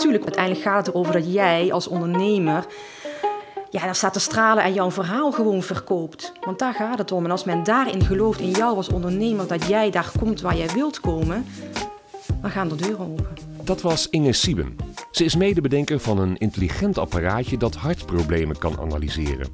Tuurlijk, 0.00 0.24
uiteindelijk 0.24 0.64
gaat 0.64 0.86
het 0.86 0.94
erover 0.94 1.12
dat 1.12 1.32
jij 1.32 1.72
als 1.72 1.88
ondernemer 1.88 2.66
ja, 3.70 3.84
daar 3.84 3.94
staat 3.94 4.12
te 4.12 4.20
stralen 4.20 4.64
en 4.64 4.72
jouw 4.72 4.90
verhaal 4.90 5.32
gewoon 5.32 5.62
verkoopt. 5.62 6.32
Want 6.44 6.58
daar 6.58 6.74
gaat 6.74 6.98
het 6.98 7.12
om. 7.12 7.24
En 7.24 7.30
als 7.30 7.44
men 7.44 7.62
daarin 7.64 8.04
gelooft, 8.04 8.40
in 8.40 8.50
jou 8.50 8.76
als 8.76 8.88
ondernemer, 8.88 9.46
dat 9.46 9.66
jij 9.66 9.90
daar 9.90 10.12
komt 10.18 10.40
waar 10.40 10.56
jij 10.56 10.68
wilt 10.68 11.00
komen, 11.00 11.46
dan 12.40 12.50
gaan 12.50 12.68
de 12.68 12.74
deuren 12.74 13.06
open. 13.10 13.36
Dat 13.64 13.80
was 13.80 14.08
Inge 14.08 14.32
Sieben. 14.32 14.76
Ze 15.10 15.24
is 15.24 15.36
medebedenker 15.36 16.00
van 16.00 16.18
een 16.18 16.36
intelligent 16.36 16.98
apparaatje 16.98 17.56
dat 17.56 17.74
hartproblemen 17.74 18.58
kan 18.58 18.80
analyseren. 18.80 19.48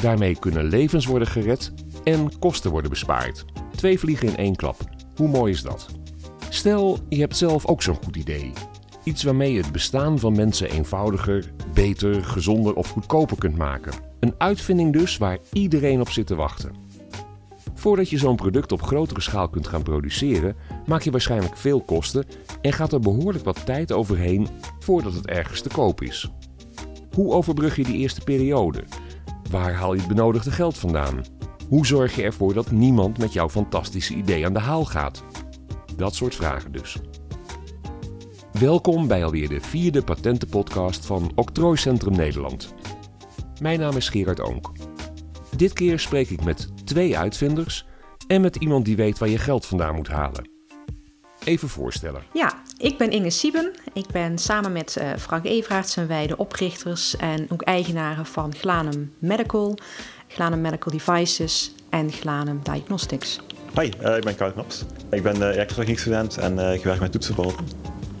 Daarmee 0.00 0.38
kunnen 0.38 0.64
levens 0.64 1.06
worden 1.06 1.28
gered 1.28 1.72
en 2.04 2.38
kosten 2.38 2.70
worden 2.70 2.90
bespaard. 2.90 3.44
Twee 3.76 3.98
vliegen 3.98 4.28
in 4.28 4.36
één 4.36 4.56
klap. 4.56 4.76
Hoe 5.16 5.28
mooi 5.28 5.52
is 5.52 5.62
dat? 5.62 5.86
Stel, 6.48 6.98
je 7.08 7.20
hebt 7.20 7.36
zelf 7.36 7.66
ook 7.66 7.82
zo'n 7.82 7.98
goed 8.04 8.16
idee. 8.16 8.52
Iets 9.06 9.22
waarmee 9.22 9.56
het 9.56 9.72
bestaan 9.72 10.18
van 10.18 10.36
mensen 10.36 10.70
eenvoudiger, 10.70 11.52
beter, 11.74 12.24
gezonder 12.24 12.74
of 12.74 12.90
goedkoper 12.90 13.38
kunt 13.38 13.56
maken. 13.56 13.92
Een 14.20 14.34
uitvinding 14.38 14.92
dus 14.92 15.16
waar 15.16 15.38
iedereen 15.52 16.00
op 16.00 16.10
zit 16.10 16.26
te 16.26 16.34
wachten. 16.34 16.72
Voordat 17.74 18.10
je 18.10 18.18
zo'n 18.18 18.36
product 18.36 18.72
op 18.72 18.82
grotere 18.82 19.20
schaal 19.20 19.48
kunt 19.48 19.66
gaan 19.66 19.82
produceren, 19.82 20.56
maak 20.86 21.02
je 21.02 21.10
waarschijnlijk 21.10 21.56
veel 21.56 21.80
kosten 21.80 22.24
en 22.60 22.72
gaat 22.72 22.92
er 22.92 23.00
behoorlijk 23.00 23.44
wat 23.44 23.66
tijd 23.66 23.92
overheen 23.92 24.48
voordat 24.78 25.14
het 25.14 25.26
ergens 25.26 25.60
te 25.60 25.68
koop 25.68 26.02
is. 26.02 26.30
Hoe 27.14 27.32
overbrug 27.32 27.76
je 27.76 27.84
die 27.84 27.96
eerste 27.96 28.20
periode? 28.20 28.84
Waar 29.50 29.74
haal 29.74 29.92
je 29.94 29.98
het 29.98 30.08
benodigde 30.08 30.50
geld 30.50 30.78
vandaan? 30.78 31.24
Hoe 31.68 31.86
zorg 31.86 32.16
je 32.16 32.22
ervoor 32.22 32.54
dat 32.54 32.70
niemand 32.70 33.18
met 33.18 33.32
jouw 33.32 33.48
fantastische 33.48 34.14
idee 34.14 34.46
aan 34.46 34.52
de 34.52 34.60
haal 34.60 34.84
gaat? 34.84 35.24
Dat 35.96 36.14
soort 36.14 36.34
vragen 36.34 36.72
dus. 36.72 36.96
Welkom 38.60 39.08
bij 39.08 39.24
alweer 39.24 39.48
de 39.48 39.60
vierde 39.60 40.02
patentenpodcast 40.02 41.06
van 41.06 41.32
Octrooicentrum 41.34 42.16
Nederland. 42.16 42.74
Mijn 43.60 43.80
naam 43.80 43.96
is 43.96 44.08
Gerard 44.08 44.40
Oonk. 44.40 44.70
Dit 45.56 45.72
keer 45.72 45.98
spreek 45.98 46.30
ik 46.30 46.44
met 46.44 46.68
twee 46.84 47.18
uitvinders 47.18 47.86
en 48.26 48.40
met 48.40 48.56
iemand 48.56 48.84
die 48.84 48.96
weet 48.96 49.18
waar 49.18 49.28
je 49.28 49.38
geld 49.38 49.66
vandaan 49.66 49.94
moet 49.94 50.08
halen. 50.08 50.48
Even 51.44 51.68
voorstellen. 51.68 52.22
Ja, 52.32 52.62
ik 52.78 52.98
ben 52.98 53.10
Inge 53.10 53.30
Sieben. 53.30 53.72
Ik 53.92 54.06
ben 54.06 54.38
samen 54.38 54.72
met 54.72 54.96
uh, 55.00 55.10
Frank 55.18 55.44
Everaerts 55.44 55.92
zijn 55.92 56.06
wij 56.06 56.26
de 56.26 56.36
oprichters 56.36 57.16
en 57.16 57.46
ook 57.50 57.62
eigenaren 57.62 58.26
van 58.26 58.54
Glanum 58.54 59.12
Medical, 59.18 59.78
Glanum 60.28 60.60
Medical 60.60 60.92
Devices 60.92 61.74
en 61.90 62.12
Glanum 62.12 62.60
Diagnostics. 62.62 63.40
Hoi, 63.74 63.92
uh, 64.02 64.16
ik 64.16 64.24
ben 64.24 64.36
Karl 64.36 64.52
Knops. 64.52 64.84
Ik 65.10 65.22
ben 65.22 65.36
uh, 65.36 65.42
elektrotechniekstudent 65.42 66.36
en 66.36 66.54
uh, 66.58 66.74
ik 66.74 66.84
werk 66.84 67.00
met 67.00 67.12
toetsenborden. 67.12 67.64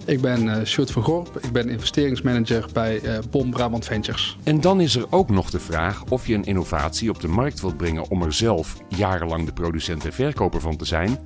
Ik 0.06 0.20
ben 0.20 0.46
uh, 0.46 0.86
van 0.86 1.02
Gorp. 1.02 1.38
Ik 1.42 1.52
ben 1.52 1.68
investeringsmanager 1.68 2.66
bij 2.72 3.02
uh, 3.02 3.18
Bom 3.30 3.50
Brabant 3.50 3.84
Ventures. 3.84 4.36
En 4.44 4.60
dan 4.60 4.80
is 4.80 4.96
er 4.96 5.06
ook 5.10 5.30
nog 5.30 5.50
de 5.50 5.60
vraag 5.60 6.04
of 6.04 6.26
je 6.26 6.34
een 6.34 6.44
innovatie 6.44 7.10
op 7.10 7.20
de 7.20 7.28
markt 7.28 7.60
wilt 7.60 7.76
brengen 7.76 8.10
om 8.10 8.22
er 8.22 8.32
zelf 8.32 8.76
jarenlang 8.88 9.46
de 9.46 9.52
producent 9.52 10.04
en 10.04 10.12
verkoper 10.12 10.60
van 10.60 10.76
te 10.76 10.84
zijn. 10.84 11.18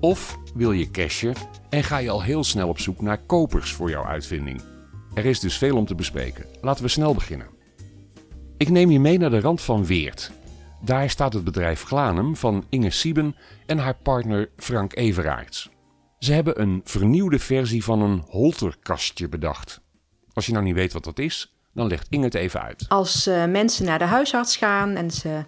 Of 0.00 0.38
wil 0.54 0.72
je 0.72 0.90
cashen 0.90 1.34
en 1.68 1.84
ga 1.84 1.98
je 1.98 2.10
al 2.10 2.22
heel 2.22 2.44
snel 2.44 2.68
op 2.68 2.78
zoek 2.78 3.00
naar 3.00 3.18
kopers 3.18 3.72
voor 3.72 3.90
jouw 3.90 4.04
uitvinding. 4.04 4.60
Er 5.14 5.24
is 5.24 5.40
dus 5.40 5.58
veel 5.58 5.76
om 5.76 5.86
te 5.86 5.94
bespreken. 5.94 6.44
Laten 6.60 6.84
we 6.84 6.90
snel 6.90 7.14
beginnen. 7.14 7.46
Ik 8.56 8.68
neem 8.68 8.90
je 8.90 9.00
mee 9.00 9.18
naar 9.18 9.30
de 9.30 9.40
rand 9.40 9.60
van 9.60 9.86
Weert. 9.86 10.30
Daar 10.84 11.10
staat 11.10 11.32
het 11.32 11.44
bedrijf 11.44 11.82
Glanum 11.82 12.36
van 12.36 12.64
Inge 12.68 12.90
Sieben 12.90 13.36
en 13.66 13.78
haar 13.78 13.96
partner 14.02 14.50
Frank 14.56 14.96
Everaerts. 14.96 15.70
Ze 16.20 16.32
hebben 16.32 16.60
een 16.60 16.80
vernieuwde 16.84 17.38
versie 17.38 17.84
van 17.84 18.02
een 18.02 18.22
holterkastje 18.28 19.28
bedacht. 19.28 19.80
Als 20.32 20.46
je 20.46 20.52
nou 20.52 20.64
niet 20.64 20.74
weet 20.74 20.92
wat 20.92 21.04
dat 21.04 21.18
is, 21.18 21.54
dan 21.72 21.86
legt 21.86 22.06
Inge 22.10 22.24
het 22.24 22.34
even 22.34 22.62
uit. 22.62 22.84
Als 22.88 23.26
uh, 23.26 23.44
mensen 23.44 23.84
naar 23.84 23.98
de 23.98 24.04
huisarts 24.04 24.56
gaan 24.56 24.94
en 24.94 25.10
ze 25.10 25.44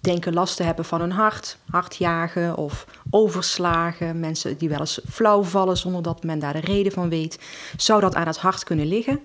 denken 0.00 0.34
last 0.34 0.56
te 0.56 0.62
hebben 0.62 0.84
van 0.84 1.00
hun 1.00 1.10
hart, 1.10 1.58
hartjagen 1.70 2.56
of 2.56 2.86
overslagen, 3.10 4.20
mensen 4.20 4.58
die 4.58 4.68
wel 4.68 4.78
eens 4.78 5.00
flauw 5.08 5.42
vallen 5.42 5.76
zonder 5.76 6.02
dat 6.02 6.24
men 6.24 6.38
daar 6.38 6.52
de 6.52 6.60
reden 6.60 6.92
van 6.92 7.08
weet, 7.08 7.38
zou 7.76 8.00
dat 8.00 8.14
aan 8.14 8.26
het 8.26 8.38
hart 8.38 8.64
kunnen 8.64 8.86
liggen. 8.86 9.20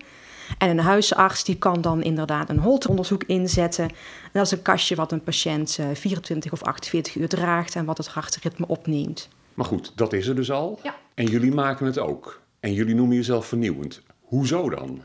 En 0.58 0.70
een 0.70 0.78
huisarts 0.78 1.44
die 1.44 1.56
kan 1.56 1.80
dan 1.80 2.02
inderdaad 2.02 2.48
een 2.48 2.58
holteronderzoek 2.58 3.24
inzetten. 3.24 3.84
En 3.84 4.30
dat 4.32 4.46
is 4.46 4.52
een 4.52 4.62
kastje 4.62 4.94
wat 4.94 5.12
een 5.12 5.22
patiënt 5.22 5.78
24 5.92 6.52
of 6.52 6.62
48 6.62 7.14
uur 7.14 7.28
draagt 7.28 7.74
en 7.74 7.84
wat 7.84 7.98
het 7.98 8.08
hartritme 8.08 8.66
opneemt. 8.68 9.28
Maar 9.54 9.66
goed, 9.66 9.92
dat 9.96 10.12
is 10.12 10.26
er 10.26 10.34
dus 10.34 10.50
al. 10.50 10.78
Ja. 10.82 10.96
En 11.14 11.24
jullie 11.24 11.52
maken 11.52 11.86
het 11.86 11.98
ook. 11.98 12.40
En 12.60 12.72
jullie 12.72 12.94
noemen 12.94 13.16
jezelf 13.16 13.46
vernieuwend. 13.46 14.02
Hoezo 14.20 14.70
dan? 14.70 15.02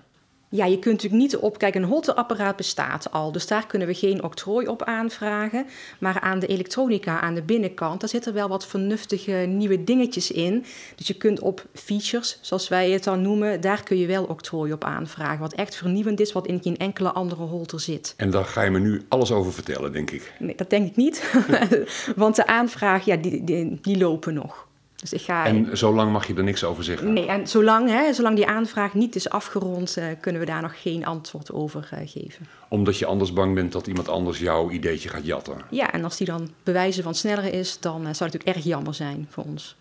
Ja, 0.49 0.65
je 0.65 0.79
kunt 0.79 0.93
natuurlijk 0.93 1.21
niet 1.21 1.37
op. 1.37 1.57
Kijk, 1.57 1.75
een 1.75 1.83
holteapparaat 1.83 2.55
bestaat 2.55 3.11
al. 3.11 3.31
Dus 3.31 3.47
daar 3.47 3.67
kunnen 3.67 3.87
we 3.87 3.93
geen 3.93 4.23
octrooi 4.23 4.67
op 4.67 4.83
aanvragen. 4.83 5.65
Maar 5.99 6.19
aan 6.19 6.39
de 6.39 6.47
elektronica, 6.47 7.19
aan 7.19 7.35
de 7.35 7.41
binnenkant, 7.41 7.99
daar 7.99 8.09
zitten 8.09 8.33
wel 8.33 8.47
wat 8.47 8.67
vernuftige 8.67 9.31
nieuwe 9.31 9.83
dingetjes 9.83 10.31
in. 10.31 10.65
Dus 10.95 11.07
je 11.07 11.13
kunt 11.13 11.39
op 11.39 11.65
features, 11.73 12.39
zoals 12.41 12.67
wij 12.67 12.91
het 12.91 13.03
dan 13.03 13.21
noemen, 13.21 13.61
daar 13.61 13.83
kun 13.83 13.97
je 13.97 14.07
wel 14.07 14.23
octrooi 14.23 14.73
op 14.73 14.83
aanvragen. 14.83 15.39
Wat 15.39 15.53
echt 15.53 15.75
vernieuwend 15.75 16.19
is, 16.19 16.31
wat 16.31 16.47
in 16.47 16.61
geen 16.61 16.77
enkele 16.77 17.11
andere 17.11 17.43
holter 17.43 17.79
zit. 17.79 18.13
En 18.17 18.29
daar 18.29 18.45
ga 18.45 18.61
je 18.61 18.69
me 18.69 18.79
nu 18.79 19.01
alles 19.07 19.31
over 19.31 19.53
vertellen, 19.53 19.91
denk 19.91 20.11
ik. 20.11 20.33
Nee, 20.39 20.55
dat 20.55 20.69
denk 20.69 20.87
ik 20.87 20.95
niet. 20.95 21.31
Want 22.15 22.35
de 22.35 22.47
aanvragen, 22.47 23.11
ja, 23.11 23.21
die, 23.21 23.43
die, 23.43 23.79
die 23.81 23.97
lopen 23.97 24.33
nog. 24.33 24.66
Dus 25.01 25.13
ik 25.13 25.21
ga... 25.21 25.45
En 25.45 25.77
zolang 25.77 26.11
mag 26.11 26.27
je 26.27 26.33
er 26.33 26.43
niks 26.43 26.63
over 26.63 26.83
zeggen? 26.83 27.13
Nee, 27.13 27.27
en 27.27 27.47
zolang, 27.47 27.89
hè, 27.89 28.13
zolang 28.13 28.35
die 28.35 28.47
aanvraag 28.47 28.93
niet 28.93 29.15
is 29.15 29.29
afgerond, 29.29 29.97
uh, 29.97 30.05
kunnen 30.19 30.41
we 30.41 30.47
daar 30.47 30.61
nog 30.61 30.81
geen 30.81 31.05
antwoord 31.05 31.51
over 31.51 31.89
uh, 31.93 31.99
geven. 32.05 32.47
Omdat 32.67 32.97
je 32.97 33.05
anders 33.05 33.33
bang 33.33 33.55
bent 33.55 33.71
dat 33.71 33.87
iemand 33.87 34.09
anders 34.09 34.39
jouw 34.39 34.69
ideetje 34.69 35.09
gaat 35.09 35.25
jatten? 35.25 35.61
Ja, 35.69 35.91
en 35.91 36.03
als 36.03 36.17
die 36.17 36.27
dan 36.27 36.49
bewijzen 36.63 37.03
van 37.03 37.15
sneller 37.15 37.53
is, 37.53 37.79
dan 37.79 37.95
uh, 37.95 38.01
zou 38.01 38.07
het 38.07 38.19
natuurlijk 38.19 38.55
erg 38.55 38.63
jammer 38.63 38.93
zijn 38.93 39.27
voor 39.29 39.43
ons. 39.43 39.75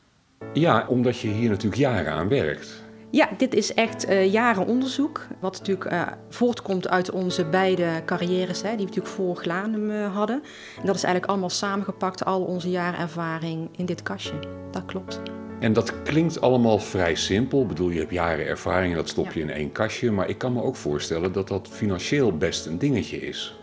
Ja, 0.53 0.87
omdat 0.89 1.19
je 1.19 1.29
hier 1.29 1.49
natuurlijk 1.49 1.81
jaren 1.81 2.13
aan 2.13 2.29
werkt. 2.29 2.85
Ja, 3.11 3.29
dit 3.37 3.55
is 3.55 3.75
echt 3.75 4.09
uh, 4.09 4.33
jaren 4.33 4.67
onderzoek. 4.67 5.27
Wat 5.41 5.59
natuurlijk 5.59 5.93
uh, 5.93 6.03
voortkomt 6.29 6.89
uit 6.89 7.11
onze 7.11 7.45
beide 7.45 8.03
carrières, 8.05 8.63
hè, 8.63 8.69
die 8.69 8.79
we 8.79 8.85
natuurlijk 8.85 9.15
voor 9.15 9.37
Glanum 9.37 9.91
uh, 9.91 10.15
hadden. 10.15 10.43
En 10.81 10.87
dat 10.87 10.95
is 10.95 11.03
eigenlijk 11.03 11.27
allemaal 11.33 11.51
samengepakt, 11.51 12.25
al 12.25 12.43
onze 12.43 12.71
jaren 12.71 13.01
ervaring 13.01 13.69
in 13.77 13.87
dit 13.87 14.03
kastje. 14.03 14.39
Dat 14.71 14.85
klopt. 14.85 15.21
En 15.61 15.73
dat 15.73 16.03
klinkt 16.03 16.41
allemaal 16.41 16.79
vrij 16.79 17.15
simpel. 17.15 17.63
Ik 17.63 17.69
bedoel, 17.69 17.91
je 17.91 17.99
hebt 17.99 18.13
jaren 18.13 18.47
ervaring 18.47 18.91
en 18.91 18.99
dat 18.99 19.09
stop 19.09 19.33
je 19.33 19.41
ja. 19.41 19.47
in 19.47 19.53
één 19.53 19.73
kastje. 19.73 20.11
Maar 20.11 20.29
ik 20.29 20.39
kan 20.39 20.53
me 20.53 20.63
ook 20.63 20.77
voorstellen 20.77 21.33
dat 21.33 21.49
dat 21.49 21.69
financieel 21.71 22.37
best 22.37 22.67
een 22.67 22.79
dingetje 22.79 23.21
is. 23.21 23.59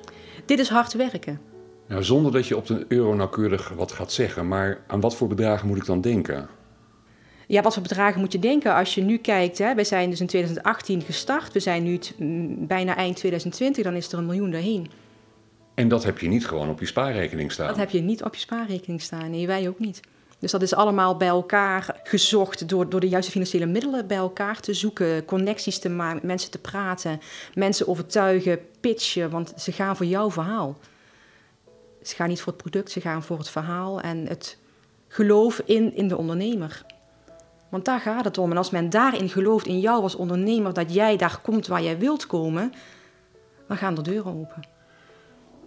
Dit 0.45 0.59
is 0.59 0.69
hard 0.69 0.93
werken. 0.93 1.39
Nou, 1.87 2.03
zonder 2.03 2.31
dat 2.31 2.47
je 2.47 2.57
op 2.57 2.67
de 2.67 2.85
euro 2.87 3.13
nauwkeurig 3.13 3.69
wat 3.75 3.91
gaat 3.91 4.11
zeggen. 4.11 4.47
Maar 4.47 4.83
aan 4.87 4.99
wat 4.99 5.15
voor 5.15 5.27
bedragen 5.27 5.67
moet 5.67 5.77
ik 5.77 5.85
dan 5.85 6.01
denken? 6.01 6.47
Ja, 7.47 7.61
wat 7.61 7.73
voor 7.73 7.83
bedragen 7.83 8.19
moet 8.19 8.31
je 8.31 8.39
denken 8.39 8.75
als 8.75 8.95
je 8.95 9.01
nu 9.01 9.17
kijkt? 9.17 9.57
Hè? 9.57 9.75
Wij 9.75 9.83
zijn 9.83 10.09
dus 10.09 10.19
in 10.19 10.27
2018 10.27 11.01
gestart. 11.01 11.53
We 11.53 11.59
zijn 11.59 11.83
nu 11.83 11.99
bijna 12.67 12.95
eind 12.95 13.15
2020, 13.15 13.83
dan 13.83 13.95
is 13.95 14.11
er 14.11 14.17
een 14.17 14.25
miljoen 14.25 14.51
daarheen. 14.51 14.89
En 15.73 15.87
dat 15.87 16.03
heb 16.03 16.19
je 16.19 16.27
niet 16.27 16.47
gewoon 16.47 16.69
op 16.69 16.79
je 16.79 16.85
spaarrekening 16.85 17.51
staan? 17.51 17.67
Dat 17.67 17.77
heb 17.77 17.89
je 17.89 18.01
niet 18.01 18.23
op 18.23 18.33
je 18.33 18.39
spaarrekening 18.39 19.01
staan. 19.01 19.31
Nee, 19.31 19.47
wij 19.47 19.67
ook 19.67 19.79
niet. 19.79 19.99
Dus 20.39 20.51
dat 20.51 20.61
is 20.61 20.73
allemaal 20.73 21.17
bij 21.17 21.27
elkaar 21.27 21.99
gezocht 22.03 22.69
door, 22.69 22.89
door 22.89 22.99
de 22.99 23.09
juiste 23.09 23.31
financiële 23.31 23.65
middelen 23.65 24.07
bij 24.07 24.17
elkaar 24.17 24.59
te 24.59 24.73
zoeken, 24.73 25.25
connecties 25.25 25.79
te 25.79 25.89
maken, 25.89 26.15
met 26.15 26.23
mensen 26.23 26.51
te 26.51 26.59
praten, 26.59 27.19
mensen 27.53 27.87
overtuigen, 27.87 28.59
pitchen, 28.79 29.29
want 29.29 29.53
ze 29.57 29.71
gaan 29.71 29.95
voor 29.95 30.05
jouw 30.05 30.31
verhaal. 30.31 30.77
Ze 32.01 32.15
gaan 32.15 32.29
niet 32.29 32.41
voor 32.41 32.53
het 32.53 32.61
product, 32.61 32.91
ze 32.91 33.01
gaan 33.01 33.23
voor 33.23 33.37
het 33.37 33.49
verhaal 33.49 34.01
en 34.01 34.27
het 34.27 34.57
geloof 35.07 35.61
in, 35.65 35.95
in 35.95 36.07
de 36.07 36.17
ondernemer. 36.17 36.85
Want 37.73 37.85
daar 37.85 37.99
gaat 37.99 38.25
het 38.25 38.37
om. 38.37 38.51
En 38.51 38.57
als 38.57 38.69
men 38.69 38.89
daarin 38.89 39.29
gelooft, 39.29 39.67
in 39.67 39.79
jou 39.79 40.01
als 40.01 40.15
ondernemer, 40.15 40.73
dat 40.73 40.93
jij 40.93 41.17
daar 41.17 41.39
komt 41.41 41.67
waar 41.67 41.83
jij 41.83 41.97
wilt 41.97 42.27
komen, 42.27 42.73
dan 43.67 43.77
gaan 43.77 43.95
de 43.95 44.01
deuren 44.01 44.33
open. 44.33 44.67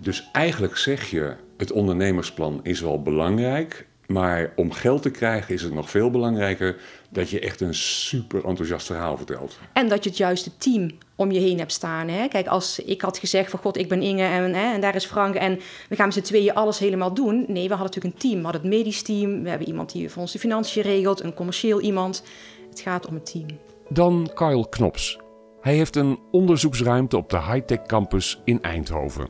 Dus 0.02 0.28
eigenlijk 0.32 0.76
zeg 0.76 1.10
je, 1.10 1.34
het 1.56 1.72
ondernemersplan 1.72 2.60
is 2.62 2.80
wel 2.80 3.02
belangrijk, 3.02 3.86
maar 4.06 4.52
om 4.56 4.72
geld 4.72 5.02
te 5.02 5.10
krijgen 5.10 5.54
is 5.54 5.62
het 5.62 5.72
nog 5.72 5.90
veel 5.90 6.10
belangrijker 6.10 6.76
dat 7.10 7.30
je 7.30 7.40
echt 7.40 7.60
een 7.60 7.74
super 7.74 8.44
enthousiast 8.44 8.86
verhaal 8.86 9.16
vertelt. 9.16 9.58
En 9.72 9.88
dat 9.88 10.04
je 10.04 10.08
het 10.08 10.18
juiste 10.18 10.56
team 10.56 10.90
om 11.14 11.30
je 11.30 11.40
heen 11.40 11.58
hebt 11.58 11.72
staan. 11.72 12.08
Hè? 12.08 12.28
Kijk, 12.28 12.46
als 12.46 12.78
ik 12.78 13.00
had 13.00 13.18
gezegd 13.18 13.50
van 13.50 13.58
god, 13.58 13.76
ik 13.76 13.88
ben 13.88 14.02
Inge 14.02 14.22
en, 14.22 14.54
hè, 14.54 14.72
en 14.72 14.80
daar 14.80 14.94
is 14.94 15.06
Frank 15.06 15.34
en 15.34 15.60
we 15.88 15.96
gaan 15.96 16.06
met 16.06 16.14
z'n 16.14 16.20
tweeën 16.20 16.54
alles 16.54 16.78
helemaal 16.78 17.14
doen. 17.14 17.44
Nee, 17.48 17.68
we 17.68 17.74
hadden 17.74 17.86
natuurlijk 17.94 18.14
een 18.14 18.20
team. 18.20 18.36
We 18.36 18.42
hadden 18.42 18.60
het 18.60 18.70
medisch 18.70 19.02
team, 19.02 19.42
we 19.42 19.48
hebben 19.48 19.68
iemand 19.68 19.92
die 19.92 20.10
voor 20.10 20.22
ons 20.22 20.32
de 20.32 20.38
financiën 20.38 20.82
regelt, 20.82 21.22
een 21.22 21.34
commercieel 21.34 21.80
iemand. 21.80 22.22
Het 22.70 22.80
gaat 22.80 23.06
om 23.06 23.14
het 23.14 23.30
team. 23.30 23.46
Dan 23.88 24.30
Kyle 24.34 24.68
Knops. 24.68 25.18
Hij 25.60 25.74
heeft 25.74 25.96
een 25.96 26.18
onderzoeksruimte 26.30 27.16
op 27.16 27.30
de 27.30 27.42
high-tech 27.42 27.82
campus 27.86 28.40
in 28.44 28.62
Eindhoven. 28.62 29.28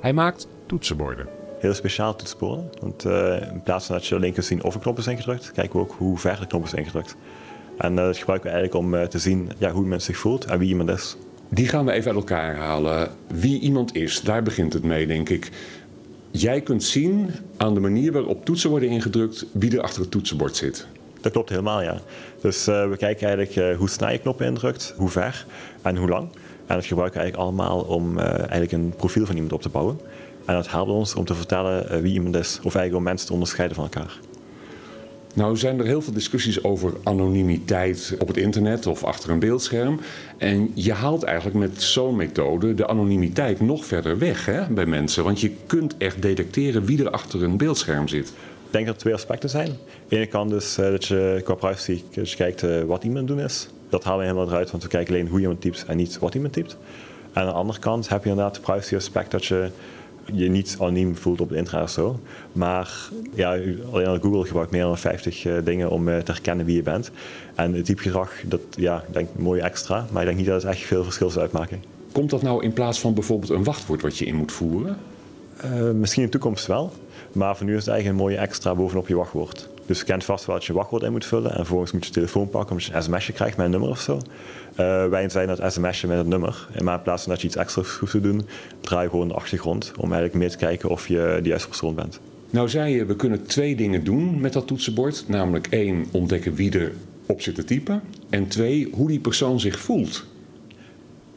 Hij 0.00 0.12
maakt 0.12 0.48
toetsenborden 0.66 1.37
heel 1.58 1.74
speciaal 1.74 2.16
toetsenborden. 2.16 2.70
Want 2.80 3.04
uh, 3.04 3.40
in 3.52 3.62
plaats 3.62 3.86
van 3.86 3.94
dat 3.94 4.06
je 4.06 4.14
alleen 4.14 4.32
kunt 4.32 4.46
zien 4.46 4.64
of 4.64 4.74
een 4.74 4.80
knop 4.80 4.98
is 4.98 5.06
ingedrukt, 5.06 5.52
kijken 5.52 5.76
we 5.76 5.84
ook 5.84 5.94
hoe 5.98 6.18
ver 6.18 6.40
de 6.40 6.46
knop 6.46 6.64
is 6.64 6.74
ingedrukt. 6.74 7.16
En 7.78 7.96
dat 7.96 8.16
gebruiken 8.16 8.50
we 8.50 8.56
eigenlijk 8.56 8.86
om 8.86 9.08
te 9.08 9.18
zien 9.18 9.50
ja, 9.58 9.70
hoe 9.70 9.82
iemand 9.82 10.02
zich 10.02 10.16
voelt 10.16 10.44
en 10.44 10.58
wie 10.58 10.68
iemand 10.68 10.90
is. 10.90 11.16
Die 11.48 11.68
gaan 11.68 11.84
we 11.84 11.92
even 11.92 12.06
uit 12.06 12.16
elkaar 12.16 12.56
halen. 12.56 13.10
Wie 13.26 13.60
iemand 13.60 13.94
is, 13.94 14.20
daar 14.20 14.42
begint 14.42 14.72
het 14.72 14.82
mee, 14.82 15.06
denk 15.06 15.28
ik. 15.28 15.50
Jij 16.30 16.60
kunt 16.60 16.84
zien 16.84 17.30
aan 17.56 17.74
de 17.74 17.80
manier 17.80 18.12
waarop 18.12 18.44
toetsen 18.44 18.70
worden 18.70 18.88
ingedrukt 18.88 19.46
wie 19.52 19.76
er 19.76 19.82
achter 19.82 20.00
het 20.00 20.10
toetsenbord 20.10 20.56
zit. 20.56 20.86
Dat 21.20 21.32
klopt 21.32 21.48
helemaal, 21.48 21.82
ja. 21.82 22.00
Dus 22.40 22.68
uh, 22.68 22.88
we 22.88 22.96
kijken 22.96 23.26
eigenlijk 23.26 23.56
uh, 23.56 23.76
hoe 23.76 23.88
snel 23.88 24.10
je 24.10 24.18
knoppen 24.18 24.46
indrukt, 24.46 24.94
hoe 24.96 25.08
ver 25.08 25.46
en 25.82 25.96
hoe 25.96 26.08
lang. 26.08 26.28
En 26.66 26.74
dat 26.74 26.86
gebruiken 26.86 27.20
we 27.20 27.24
eigenlijk 27.24 27.36
allemaal 27.36 27.80
om 27.80 28.18
uh, 28.18 28.24
eigenlijk 28.24 28.72
een 28.72 28.92
profiel 28.96 29.26
van 29.26 29.34
iemand 29.34 29.52
op 29.52 29.62
te 29.62 29.68
bouwen. 29.68 30.00
En 30.48 30.54
dat 30.54 30.70
helpt 30.70 30.90
ons 30.90 31.14
om 31.14 31.24
te 31.24 31.34
vertellen 31.34 32.02
wie 32.02 32.12
iemand 32.12 32.36
is, 32.36 32.56
of 32.56 32.74
eigenlijk 32.74 32.94
om 32.94 33.02
mensen 33.02 33.26
te 33.26 33.32
onderscheiden 33.32 33.76
van 33.76 33.84
elkaar. 33.84 34.18
Nou 35.34 35.56
zijn 35.56 35.78
er 35.78 35.84
heel 35.84 36.02
veel 36.02 36.12
discussies 36.12 36.64
over 36.64 36.92
anonimiteit 37.02 38.14
op 38.18 38.28
het 38.28 38.36
internet 38.36 38.86
of 38.86 39.04
achter 39.04 39.30
een 39.30 39.38
beeldscherm. 39.38 40.00
En 40.38 40.70
je 40.74 40.92
haalt 40.92 41.22
eigenlijk 41.22 41.56
met 41.56 41.82
zo'n 41.82 42.16
methode 42.16 42.74
de 42.74 42.86
anonimiteit 42.86 43.60
nog 43.60 43.84
verder 43.84 44.18
weg 44.18 44.46
hè, 44.46 44.66
bij 44.66 44.86
mensen. 44.86 45.24
Want 45.24 45.40
je 45.40 45.50
kunt 45.66 45.96
echt 45.96 46.22
detecteren 46.22 46.84
wie 46.84 47.04
er 47.04 47.10
achter 47.10 47.42
een 47.42 47.56
beeldscherm 47.56 48.08
zit. 48.08 48.28
Ik 48.28 48.74
denk 48.74 48.86
dat 48.86 48.94
er 48.94 49.00
twee 49.00 49.14
aspecten 49.14 49.50
zijn. 49.50 49.68
Aan 49.68 49.76
de 50.08 50.16
ene 50.16 50.26
kant 50.26 50.52
is 50.52 50.78
uh, 50.78 50.90
dat 50.90 51.04
je 51.04 51.40
qua 51.44 51.54
privacy 51.54 52.02
dat 52.14 52.30
je 52.30 52.36
kijkt 52.36 52.62
uh, 52.62 52.82
wat 52.82 53.04
iemand 53.04 53.28
doen 53.28 53.40
is. 53.40 53.68
Dat 53.88 54.04
halen 54.04 54.20
we 54.20 54.26
helemaal 54.26 54.48
eruit, 54.48 54.70
want 54.70 54.82
we 54.82 54.88
kijken 54.88 55.14
alleen 55.14 55.28
hoe 55.28 55.40
iemand 55.40 55.60
typt 55.60 55.84
en 55.86 55.96
niet 55.96 56.18
wat 56.18 56.34
iemand 56.34 56.52
typt. 56.52 56.76
En 57.32 57.42
aan 57.42 57.48
de 57.48 57.52
andere 57.52 57.78
kant 57.78 58.08
heb 58.08 58.24
je 58.24 58.28
inderdaad 58.28 58.56
het 58.56 58.64
privacy 58.64 58.96
aspect 58.96 59.30
dat 59.30 59.44
je 59.44 59.70
je 60.32 60.48
niet 60.48 60.76
anoniem 60.80 61.16
voelt 61.16 61.40
op 61.40 61.48
het 61.48 61.58
internet 61.58 61.84
of 61.84 61.90
zo. 61.90 62.20
Maar 62.52 63.08
ja, 63.34 63.50
alleen 63.92 64.06
al 64.06 64.18
Google 64.18 64.44
gebruikt 64.44 64.70
meer 64.70 64.82
dan 64.82 64.98
50 64.98 65.44
uh, 65.44 65.56
eh, 65.56 65.64
dingen 65.64 65.90
om 65.90 66.04
te 66.04 66.22
herkennen 66.24 66.66
wie 66.66 66.76
je 66.76 66.82
bent. 66.82 67.10
En 67.54 67.72
het 67.72 67.84
typegedrag, 67.84 68.32
dat 68.46 68.60
ja, 68.70 69.04
denk 69.10 69.28
ik 69.28 69.42
mooi 69.42 69.60
extra. 69.60 70.06
Maar 70.10 70.22
ik 70.22 70.26
denk 70.26 70.38
niet 70.38 70.46
dat 70.46 70.62
het 70.62 70.70
echt 70.70 70.80
veel 70.80 71.04
verschil 71.04 71.30
zou 71.30 71.42
uitmaken. 71.42 71.82
Komt 72.12 72.30
dat 72.30 72.42
nou 72.42 72.62
in 72.62 72.72
plaats 72.72 73.00
van 73.00 73.14
bijvoorbeeld 73.14 73.50
een 73.50 73.64
wachtwoord 73.64 74.02
wat 74.02 74.18
je 74.18 74.24
in 74.24 74.34
moet 74.34 74.52
voeren? 74.52 74.96
misschien 75.94 76.22
in 76.22 76.30
de 76.30 76.38
toekomst 76.38 76.66
wel. 76.66 76.92
Maar 77.32 77.56
voor 77.56 77.66
nu 77.66 77.72
is 77.72 77.78
het 77.78 77.88
eigenlijk 77.88 78.18
een 78.18 78.24
mooie 78.24 78.40
extra 78.40 78.74
bovenop 78.74 79.08
je 79.08 79.16
wachtwoord. 79.16 79.68
Dus 79.88 79.98
je 79.98 80.04
kent 80.04 80.24
vast 80.24 80.46
wel 80.46 80.56
dat 80.56 80.64
je 80.64 80.72
wachtwoord 80.72 81.02
in 81.02 81.12
moet 81.12 81.26
vullen. 81.26 81.50
En 81.50 81.56
vervolgens 81.56 81.92
moet 81.92 82.06
je 82.06 82.12
telefoon 82.12 82.48
pakken 82.48 82.70
omdat 82.70 82.84
je 82.84 82.94
een 82.94 83.02
sms'je 83.02 83.32
krijgt 83.32 83.56
met 83.56 83.66
een 83.66 83.72
nummer 83.72 83.88
of 83.88 84.00
zo. 84.00 84.20
Uh, 84.80 85.06
wij 85.06 85.28
zijn 85.28 85.48
dat 85.48 85.72
sms'je 85.72 86.06
met 86.06 86.18
het 86.18 86.26
nummer. 86.26 86.68
En 86.72 86.84
maar 86.84 86.96
in 86.96 87.02
plaats 87.02 87.22
van 87.22 87.32
dat 87.32 87.40
je 87.40 87.46
iets 87.46 87.56
extra 87.56 87.82
hoeft 88.00 88.12
te 88.12 88.20
doen, 88.20 88.46
draai 88.80 89.04
je 89.04 89.10
gewoon 89.10 89.28
de 89.28 89.34
achtergrond. 89.34 89.92
Om 89.96 90.12
eigenlijk 90.12 90.34
mee 90.34 90.48
te 90.48 90.56
kijken 90.56 90.88
of 90.88 91.08
je 91.08 91.38
de 91.42 91.48
juiste 91.48 91.68
persoon 91.68 91.94
bent. 91.94 92.20
Nou 92.50 92.68
zei 92.68 92.94
je, 92.94 93.04
we 93.04 93.16
kunnen 93.16 93.46
twee 93.46 93.76
dingen 93.76 94.04
doen 94.04 94.40
met 94.40 94.52
dat 94.52 94.66
toetsenbord. 94.66 95.24
Namelijk 95.28 95.66
één, 95.70 96.06
ontdekken 96.12 96.54
wie 96.54 96.78
er 96.78 96.92
op 97.26 97.40
zit 97.40 97.54
te 97.54 97.64
typen. 97.64 98.02
En 98.30 98.48
twee, 98.48 98.88
hoe 98.92 99.08
die 99.08 99.20
persoon 99.20 99.60
zich 99.60 99.78
voelt. 99.78 100.24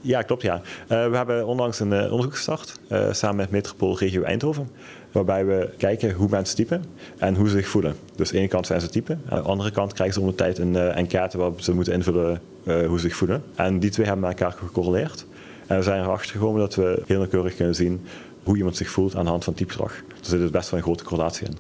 Ja, 0.01 0.21
klopt 0.21 0.42
ja. 0.42 0.56
Uh, 0.56 1.09
we 1.09 1.15
hebben 1.18 1.48
onlangs 1.48 1.80
een 1.80 1.92
uh, 1.92 2.12
onderzoek 2.12 2.33
gestart 2.33 2.80
uh, 2.92 3.12
samen 3.12 3.36
met 3.36 3.51
Metropool 3.51 3.98
Regio 3.98 4.24
Eindhoven 4.24 4.69
waarbij 5.12 5.45
we 5.45 5.69
kijken 5.77 6.13
hoe 6.13 6.30
mensen 6.30 6.56
typen 6.56 6.83
en 7.18 7.36
hoe 7.36 7.50
ze 7.50 7.56
zich 7.56 7.68
voelen. 7.68 7.95
Dus 8.15 8.27
aan 8.27 8.33
de 8.33 8.39
ene 8.39 8.48
kant 8.48 8.68
zijn 8.68 8.81
ze 8.81 8.89
typen, 8.89 9.21
aan 9.30 9.42
de 9.42 9.50
andere 9.50 9.71
kant 9.71 9.94
krijgen 9.94 10.15
ze 10.15 10.21
om 10.21 10.27
de 10.27 10.36
tijd 10.36 10.57
een 10.57 10.75
enquête 10.75 11.38
waarop 11.38 11.62
ze 11.62 11.74
moeten 11.74 11.94
invullen 11.94 12.42
hoe 12.63 13.00
ze 13.00 13.00
zich 13.00 13.15
voelen. 13.15 13.44
En 13.56 13.80
die 13.80 13.89
twee 13.89 14.06
hebben 14.06 14.27
met 14.27 14.39
elkaar 14.39 14.57
gecorreleerd. 14.57 15.25
En 15.68 15.77
we 15.77 15.83
zijn 15.83 16.04
erachter 16.04 16.31
gekomen 16.31 16.59
dat 16.59 16.75
we 16.75 17.04
heel 17.06 17.18
nauwkeurig 17.18 17.56
kunnen 17.56 17.75
zien 17.75 18.06
hoe 18.44 18.57
iemand 18.57 18.77
zich 18.77 18.89
voelt 18.89 19.15
aan 19.15 19.24
de 19.24 19.30
hand 19.30 19.44
van 19.44 19.54
typgedrag. 19.54 19.94
Er 19.95 20.04
zit 20.21 20.39
dus 20.39 20.50
best 20.50 20.69
wel 20.69 20.80
een 20.80 20.86
grote 20.86 21.04
correlatie 21.04 21.47
in. 21.47 21.57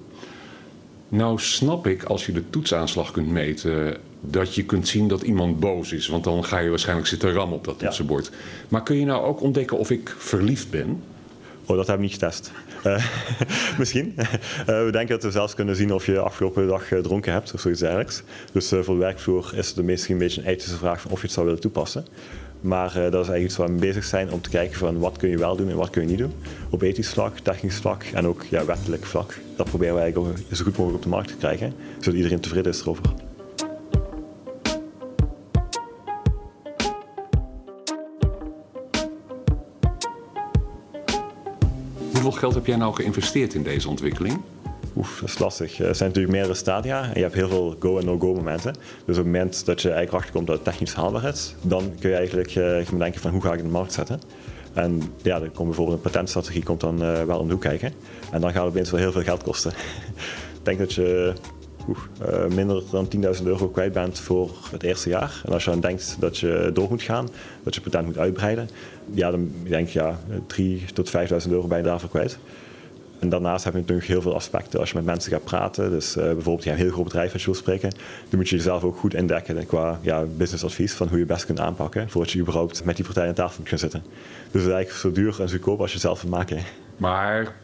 Nou 1.07 1.39
snap 1.39 1.87
ik, 1.87 2.03
als 2.03 2.25
je 2.25 2.31
de 2.31 2.49
toetsaanslag 2.49 3.11
kunt 3.11 3.29
meten, 3.29 3.97
dat 4.21 4.55
je 4.55 4.65
kunt 4.65 4.87
zien 4.87 5.07
dat 5.07 5.21
iemand 5.21 5.59
boos 5.59 5.91
is. 5.91 6.07
Want 6.07 6.23
dan 6.23 6.43
ga 6.43 6.59
je 6.59 6.69
waarschijnlijk 6.69 7.07
zitten 7.07 7.33
rammen 7.33 7.57
op 7.57 7.65
dat 7.65 7.79
toetsenbord. 7.79 8.25
Ja. 8.25 8.37
Maar 8.69 8.83
kun 8.83 8.95
je 8.95 9.05
nou 9.05 9.23
ook 9.23 9.41
ontdekken 9.41 9.77
of 9.77 9.89
ik 9.89 10.15
verliefd 10.17 10.69
ben? 10.69 11.03
Oh, 11.65 11.77
dat 11.77 11.87
hebben 11.87 12.05
we 12.05 12.11
niet 12.11 12.21
getest. 12.21 12.51
Uh, 12.85 13.05
misschien. 13.79 14.13
Uh, 14.17 14.25
we 14.65 14.89
denken 14.91 15.07
dat 15.07 15.23
we 15.23 15.31
zelfs 15.31 15.55
kunnen 15.55 15.75
zien 15.75 15.93
of 15.93 16.05
je 16.05 16.19
afgelopen 16.19 16.67
dag 16.67 16.87
gedronken 16.87 17.33
hebt 17.33 17.53
of 17.53 17.59
zoiets 17.59 17.79
dergelijks. 17.79 18.23
Dus 18.51 18.73
uh, 18.73 18.81
voor 18.81 18.93
de 18.93 18.99
werkvloer 18.99 19.51
is 19.55 19.67
het 19.67 19.85
misschien 19.85 20.13
een 20.13 20.21
beetje 20.21 20.41
een 20.41 20.47
ethische 20.47 20.77
vraag 20.77 21.05
of 21.05 21.19
je 21.19 21.25
het 21.25 21.31
zou 21.31 21.45
willen 21.45 21.61
toepassen. 21.61 22.05
Maar 22.61 22.93
dat 22.93 23.03
is 23.03 23.13
eigenlijk 23.13 23.43
iets 23.43 23.57
waar 23.57 23.67
we 23.67 23.73
mee 23.73 23.81
bezig 23.81 24.03
zijn 24.03 24.31
om 24.31 24.41
te 24.41 24.49
kijken 24.49 24.77
van 24.77 24.99
wat 24.99 25.17
kun 25.17 25.29
je 25.29 25.37
wel 25.37 25.55
doen 25.55 25.69
en 25.69 25.75
wat 25.75 25.89
kun 25.89 26.01
je 26.01 26.07
niet 26.07 26.17
doen. 26.17 26.33
Op 26.69 26.81
ethisch 26.81 27.09
vlak, 27.09 27.39
technisch 27.39 27.75
vlak 27.75 28.03
en 28.03 28.27
ook 28.27 28.45
ja, 28.49 28.65
wettelijk 28.65 29.05
vlak. 29.05 29.39
Dat 29.55 29.69
proberen 29.69 29.95
we 29.95 30.01
eigenlijk 30.01 30.31
ook 30.31 30.55
zo 30.55 30.63
goed 30.63 30.77
mogelijk 30.77 30.95
op 30.95 31.03
de 31.03 31.09
markt 31.09 31.27
te 31.27 31.35
krijgen, 31.35 31.73
zodat 31.99 32.13
iedereen 32.13 32.39
tevreden 32.39 32.71
is 32.71 32.81
erover. 32.81 33.30
Hoeveel 42.21 42.39
geld 42.39 42.53
heb 42.53 42.65
jij 42.65 42.75
nou 42.75 42.93
geïnvesteerd 42.93 43.53
in 43.53 43.63
deze 43.63 43.89
ontwikkeling? 43.89 44.41
Oef, 44.95 45.19
dat 45.19 45.29
is 45.29 45.39
lastig. 45.39 45.79
Er 45.79 45.95
zijn 45.95 46.07
natuurlijk 46.09 46.33
meerdere 46.33 46.53
stadia 46.53 47.03
en 47.03 47.13
je 47.13 47.21
hebt 47.21 47.33
heel 47.33 47.47
veel 47.47 47.75
go- 47.79 47.97
en 47.97 48.05
no-go 48.05 48.33
momenten. 48.33 48.73
Dus 48.73 49.17
op 49.17 49.23
het 49.23 49.25
moment 49.25 49.65
dat 49.65 49.81
je 49.81 49.89
eigenlijk 49.89 50.17
achterkomt 50.17 50.47
dat 50.47 50.55
het 50.55 50.65
technisch 50.65 50.93
haalbaar 50.93 51.23
is, 51.23 51.55
dan 51.61 51.93
kun 51.99 52.09
je 52.09 52.15
eigenlijk 52.15 52.51
gaan 52.87 52.97
denken 52.97 53.21
van 53.21 53.31
hoe 53.31 53.41
ga 53.41 53.53
ik 53.53 53.61
de 53.61 53.67
markt 53.67 53.93
zetten. 53.93 54.21
En 54.73 55.01
ja, 55.21 55.39
dan 55.39 55.51
komt 55.51 55.67
bijvoorbeeld 55.67 55.97
een 55.97 56.03
patentstrategie 56.03 56.63
komt 56.63 56.79
dan 56.79 57.03
uh, 57.03 57.23
wel 57.23 57.39
om 57.39 57.47
de 57.47 57.53
hoek 57.53 57.61
kijken. 57.61 57.93
En 58.31 58.41
dan 58.41 58.51
gaat 58.51 58.63
het 58.63 58.71
opeens 58.71 58.91
wel 58.91 58.99
heel 58.99 59.11
veel 59.11 59.23
geld 59.23 59.43
kosten. 59.43 59.71
ik 60.59 60.63
denk 60.63 60.79
dat 60.79 60.93
je 60.93 61.33
uh, 61.87 62.45
minder 62.45 62.83
dan 62.91 63.07
10.000 63.37 63.43
euro 63.43 63.67
kwijt 63.67 63.93
bent 63.93 64.19
voor 64.19 64.51
het 64.71 64.83
eerste 64.83 65.09
jaar. 65.09 65.41
En 65.45 65.53
als 65.53 65.63
je 65.63 65.69
dan 65.69 65.79
denkt 65.79 66.15
dat 66.19 66.37
je 66.37 66.69
door 66.73 66.89
moet 66.89 67.01
gaan, 67.01 67.29
dat 67.63 67.75
je 67.75 67.81
patent 67.81 68.05
moet 68.05 68.17
uitbreiden, 68.17 68.69
ja, 69.13 69.31
dan 69.31 69.51
denk 69.63 69.87
je 69.87 69.99
ja, 69.99 70.19
3.000 70.79 70.93
tot 70.93 71.11
5.000 71.11 71.49
euro 71.49 71.67
ben 71.67 71.77
je 71.77 71.83
daarvoor 71.83 72.09
kwijt. 72.09 72.37
En 73.21 73.29
daarnaast 73.29 73.63
heb 73.63 73.73
je 73.73 73.79
natuurlijk 73.79 74.07
heel 74.07 74.21
veel 74.21 74.35
aspecten 74.35 74.79
als 74.79 74.89
je 74.89 74.95
met 74.95 75.05
mensen 75.05 75.31
gaat 75.31 75.43
praten. 75.43 75.89
Dus 75.89 76.17
uh, 76.17 76.23
bijvoorbeeld 76.23 76.63
ja, 76.63 76.71
een 76.71 76.77
heel 76.77 76.91
groot 76.91 77.03
bedrijf 77.03 77.33
als 77.33 77.41
je 77.41 77.51
wil 77.51 77.59
spreken. 77.59 77.89
Dan 78.29 78.39
moet 78.39 78.49
je 78.49 78.55
jezelf 78.55 78.83
ook 78.83 78.97
goed 78.97 79.13
indekken 79.13 79.65
qua 79.65 79.99
ja, 80.01 80.23
businessadvies 80.37 80.93
van 80.93 81.07
hoe 81.07 81.19
je 81.19 81.25
best 81.25 81.45
kunt 81.45 81.59
aanpakken. 81.59 82.09
Voordat 82.09 82.31
je 82.31 82.39
überhaupt 82.39 82.85
met 82.85 82.95
die 82.95 83.05
partij 83.05 83.27
aan 83.27 83.33
tafel 83.33 83.59
moet 83.59 83.69
gaan 83.69 83.77
zitten. 83.77 84.03
Dus 84.51 84.61
het 84.61 84.69
is 84.69 84.75
eigenlijk 84.75 84.91
zo 84.91 85.11
duur 85.11 85.41
en 85.41 85.49
zo 85.49 85.55
goedkoop 85.55 85.81
als 85.81 85.93
je 85.93 85.99
zelf 85.99 86.21
wil 86.21 86.31
maken. 86.31 86.57
Maar 86.97 87.55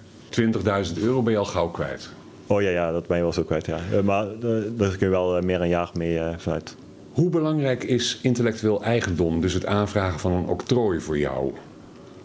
20.000 0.42 1.02
euro 1.02 1.22
ben 1.22 1.34
je 1.34 1.40
al 1.40 1.46
gauw 1.46 1.70
kwijt. 1.70 2.10
Oh 2.48 2.62
ja, 2.62 2.70
ja 2.70 2.92
dat 2.92 3.08
ben 3.08 3.18
je 3.18 3.24
wel 3.24 3.34
zo 3.34 3.44
kwijt, 3.44 3.66
ja. 3.66 3.80
Uh, 3.94 4.00
maar 4.00 4.26
uh, 4.26 4.64
daar 4.78 4.90
kun 4.98 5.08
je 5.08 5.10
wel 5.10 5.42
meer 5.42 5.62
een 5.62 5.68
jaar 5.68 5.90
mee 5.94 6.20
vanuit. 6.38 6.76
Hoe 7.12 7.30
belangrijk 7.30 7.84
is 7.84 8.20
intellectueel 8.22 8.84
eigendom, 8.84 9.42
dus 9.42 9.54
het 9.54 9.66
aanvragen 9.66 10.20
van 10.20 10.32
een 10.32 10.48
octrooi 10.48 11.00
voor 11.00 11.18
jou? 11.18 11.54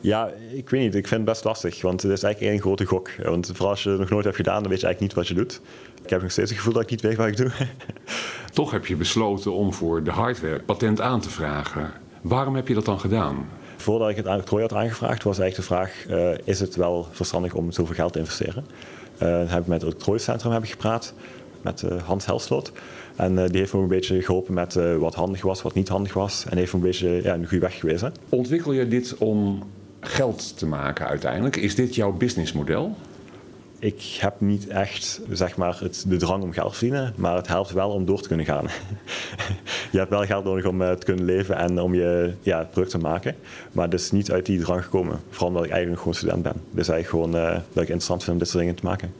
Ja, 0.02 0.30
ik 0.52 0.70
weet 0.70 0.80
niet. 0.80 0.94
Ik 0.94 1.06
vind 1.06 1.20
het 1.20 1.30
best 1.30 1.44
lastig, 1.44 1.82
want 1.82 2.02
het 2.02 2.12
is 2.12 2.22
eigenlijk 2.22 2.52
één 2.52 2.62
grote 2.62 2.84
gok. 2.84 3.10
Want 3.22 3.46
vooral 3.46 3.68
als 3.68 3.82
je 3.82 3.90
het 3.90 3.98
nog 3.98 4.10
nooit 4.10 4.24
hebt 4.24 4.36
gedaan, 4.36 4.60
dan 4.60 4.70
weet 4.70 4.80
je 4.80 4.86
eigenlijk 4.86 5.16
niet 5.16 5.28
wat 5.28 5.28
je 5.28 5.44
doet. 5.44 5.60
Ik 6.02 6.10
heb 6.10 6.22
nog 6.22 6.30
steeds 6.30 6.50
het 6.50 6.58
gevoel 6.58 6.74
dat 6.74 6.82
ik 6.82 6.90
niet 6.90 7.00
weet 7.00 7.16
wat 7.16 7.26
ik 7.26 7.36
doe. 7.36 7.50
Toch 8.52 8.70
heb 8.70 8.86
je 8.86 8.96
besloten 8.96 9.52
om 9.52 9.72
voor 9.72 10.02
de 10.02 10.10
hardware 10.10 10.60
patent 10.60 11.00
aan 11.00 11.20
te 11.20 11.30
vragen. 11.30 11.92
Waarom 12.20 12.54
heb 12.54 12.68
je 12.68 12.74
dat 12.74 12.84
dan 12.84 13.00
gedaan? 13.00 13.48
Voordat 13.76 14.10
ik 14.10 14.16
het 14.16 14.26
aan 14.26 14.38
octrooi 14.38 14.62
had 14.62 14.74
aangevraagd, 14.74 15.22
was 15.22 15.38
eigenlijk 15.38 15.68
de 15.68 15.74
vraag: 15.74 16.04
uh, 16.08 16.38
is 16.44 16.60
het 16.60 16.76
wel 16.76 17.08
verstandig 17.10 17.54
om 17.54 17.72
zoveel 17.72 17.94
geld 17.94 18.12
te 18.12 18.18
investeren? 18.18 18.64
Uh, 19.22 19.50
heb 19.50 19.60
ik 19.60 19.66
met 19.66 19.82
het 19.82 19.94
octrooicentrum 19.94 20.52
heb 20.52 20.62
ik 20.62 20.70
gepraat, 20.70 21.14
met 21.60 21.82
uh, 21.82 22.02
Hans 22.02 22.26
Helsloot. 22.26 22.72
En 23.16 23.32
uh, 23.32 23.46
die 23.46 23.58
heeft 23.58 23.72
me 23.72 23.80
een 23.80 23.88
beetje 23.88 24.22
geholpen 24.22 24.54
met 24.54 24.74
wat 24.98 25.14
handig 25.14 25.42
was, 25.42 25.62
wat 25.62 25.74
niet 25.74 25.88
handig 25.88 26.12
was. 26.12 26.44
En 26.48 26.56
heeft 26.56 26.72
me 26.72 26.78
een 26.78 26.84
beetje 26.84 27.22
ja, 27.22 27.34
een 27.34 27.48
goede 27.48 27.64
weg 27.64 27.78
gewezen. 27.78 28.12
Ontwikkel 28.28 28.72
je 28.72 28.88
dit 28.88 29.16
om 29.18 29.62
geld 30.00 30.58
te 30.58 30.66
maken 30.66 31.06
uiteindelijk? 31.06 31.56
Is 31.56 31.74
dit 31.74 31.94
jouw 31.94 32.12
businessmodel? 32.12 32.96
Ik 33.78 34.02
heb 34.20 34.34
niet 34.38 34.66
echt 34.66 35.20
zeg 35.30 35.56
maar, 35.56 35.78
het, 35.80 36.04
de 36.08 36.16
drang 36.16 36.42
om 36.42 36.52
geld 36.52 36.70
te 36.70 36.78
verdienen, 36.78 37.14
maar 37.16 37.36
het 37.36 37.46
helpt 37.46 37.72
wel 37.72 37.90
om 37.90 38.04
door 38.04 38.20
te 38.20 38.28
kunnen 38.28 38.46
gaan. 38.46 38.66
je 39.92 39.98
hebt 39.98 40.10
wel 40.10 40.24
geld 40.24 40.44
nodig 40.44 40.66
om 40.66 40.82
uh, 40.82 40.90
te 40.90 41.04
kunnen 41.04 41.24
leven 41.24 41.56
en 41.56 41.80
om 41.80 41.94
je 41.94 42.32
ja, 42.40 42.68
product 42.70 42.90
te 42.90 42.98
maken. 42.98 43.34
Maar 43.72 43.84
het 43.84 43.94
is 43.94 44.10
niet 44.10 44.32
uit 44.32 44.46
die 44.46 44.60
drang 44.60 44.84
gekomen. 44.84 45.20
Vooral 45.30 45.48
omdat 45.48 45.64
ik 45.64 45.70
eigenlijk 45.70 45.98
gewoon 46.00 46.14
student 46.14 46.42
ben. 46.42 46.54
Dus 46.70 46.88
eigenlijk 46.88 47.08
gewoon 47.08 47.42
uh, 47.44 47.52
dat 47.52 47.82
ik 47.82 47.88
interessant 47.88 48.22
vind 48.22 48.32
om 48.32 48.38
dit 48.38 48.48
soort 48.48 48.60
dingen 48.60 48.74
te 48.74 48.84
maken. 48.84 49.12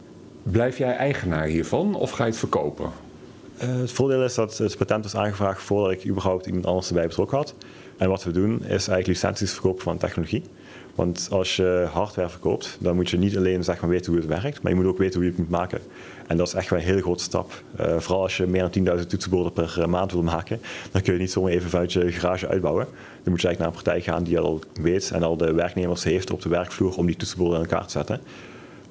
Blijf 0.42 0.78
jij 0.78 0.96
eigenaar 0.96 1.46
hiervan 1.46 1.94
of 1.94 2.10
ga 2.10 2.24
je 2.24 2.30
het 2.30 2.38
verkopen? 2.38 2.90
Uh, 3.62 3.80
het 3.80 3.92
voordeel 3.92 4.24
is 4.24 4.34
dat 4.34 4.58
het 4.58 4.76
patent 4.76 5.04
is 5.04 5.16
aangevraagd 5.16 5.62
voordat 5.62 5.92
ik 5.92 6.06
überhaupt 6.06 6.46
iemand 6.46 6.66
anders 6.66 6.88
erbij 6.88 7.06
betrokken 7.06 7.36
had. 7.36 7.54
En 7.96 8.08
wat 8.08 8.24
we 8.24 8.30
doen 8.30 8.54
is 8.58 8.68
eigenlijk 8.68 9.06
licenties 9.06 9.52
verkopen 9.52 9.82
van 9.82 9.98
technologie. 9.98 10.42
Want 10.94 11.28
als 11.30 11.56
je 11.56 11.88
hardware 11.92 12.28
verkoopt, 12.28 12.76
dan 12.80 12.94
moet 12.94 13.10
je 13.10 13.18
niet 13.18 13.36
alleen 13.36 13.64
zeg 13.64 13.80
maar, 13.80 13.90
weten 13.90 14.12
hoe 14.12 14.20
het 14.20 14.30
werkt, 14.30 14.62
maar 14.62 14.72
je 14.72 14.78
moet 14.78 14.86
ook 14.86 14.98
weten 14.98 15.14
hoe 15.14 15.24
je 15.24 15.30
het 15.30 15.38
moet 15.38 15.50
maken. 15.50 15.80
En 16.26 16.36
dat 16.36 16.46
is 16.46 16.54
echt 16.54 16.70
wel 16.70 16.78
een 16.78 16.84
hele 16.84 17.02
grote 17.02 17.22
stap. 17.22 17.62
Uh, 17.80 17.98
vooral 17.98 18.22
als 18.22 18.36
je 18.36 18.46
meer 18.46 18.70
dan 18.70 18.98
10.000 18.98 19.06
toetsenborden 19.06 19.52
per 19.52 19.74
uh, 19.78 19.86
maand 19.86 20.12
wil 20.12 20.22
maken, 20.22 20.60
dan 20.90 21.02
kun 21.02 21.12
je 21.12 21.18
niet 21.18 21.30
zomaar 21.30 21.50
even 21.50 21.70
vanuit 21.70 21.92
je 21.92 22.12
garage 22.12 22.48
uitbouwen. 22.48 22.84
Dan 23.22 23.32
moet 23.32 23.40
je 23.40 23.46
eigenlijk 23.46 23.58
naar 23.58 23.68
een 23.68 23.74
partij 23.74 24.00
gaan 24.00 24.24
die 24.24 24.38
al 24.38 24.60
weet 24.80 25.10
en 25.10 25.22
al 25.22 25.36
de 25.36 25.52
werknemers 25.52 26.04
heeft 26.04 26.30
op 26.30 26.42
de 26.42 26.48
werkvloer 26.48 26.96
om 26.96 27.06
die 27.06 27.16
toetsenborden 27.16 27.60
in 27.60 27.64
elkaar 27.64 27.84
te 27.84 27.90
zetten. 27.90 28.20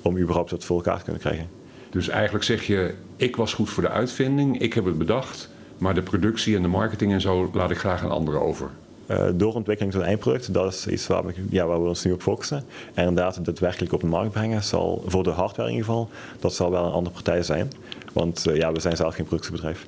Om 0.01 0.17
überhaupt 0.17 0.49
dat 0.49 0.63
voor 0.63 0.77
elkaar 0.77 0.97
te 0.97 1.03
kunnen 1.03 1.21
krijgen. 1.21 1.47
Dus 1.89 2.07
eigenlijk 2.07 2.43
zeg 2.43 2.67
je, 2.67 2.93
ik 3.15 3.35
was 3.35 3.53
goed 3.53 3.69
voor 3.69 3.83
de 3.83 3.89
uitvinding, 3.89 4.59
ik 4.59 4.73
heb 4.73 4.85
het 4.85 4.97
bedacht, 4.97 5.49
Maar 5.77 5.93
de 5.93 6.01
productie 6.01 6.55
en 6.55 6.61
de 6.61 6.67
marketing 6.67 7.11
en 7.11 7.21
zo 7.21 7.49
laat 7.53 7.71
ik 7.71 7.77
graag 7.77 8.03
aan 8.03 8.11
anderen 8.11 8.41
over. 8.41 8.69
Uh, 9.11 9.29
doorontwikkeling 9.33 9.93
tot 9.93 10.01
een 10.01 10.07
eindproduct, 10.07 10.53
dat 10.53 10.73
is 10.73 10.87
iets 10.87 11.07
waar 11.07 11.25
we, 11.25 11.33
ja, 11.49 11.67
we 11.67 11.87
ons 11.87 12.03
nu 12.03 12.11
op 12.11 12.21
focussen. 12.21 12.63
En 12.93 13.07
inderdaad, 13.07 13.35
het 13.35 13.45
daadwerkelijk 13.45 13.93
op 13.93 13.99
de 13.99 14.07
markt 14.07 14.31
brengen 14.31 14.63
zal, 14.63 15.03
voor 15.05 15.23
de 15.23 15.29
hardware 15.29 15.69
in 15.69 15.75
ieder 15.75 15.89
geval, 15.89 16.09
dat 16.39 16.53
zal 16.53 16.71
wel 16.71 16.85
een 16.85 16.91
andere 16.91 17.13
partij 17.13 17.43
zijn. 17.43 17.71
Want 18.13 18.45
uh, 18.47 18.55
ja, 18.55 18.71
we 18.71 18.79
zijn 18.79 18.95
zelf 18.95 19.15
geen 19.15 19.25
productiebedrijf. 19.25 19.87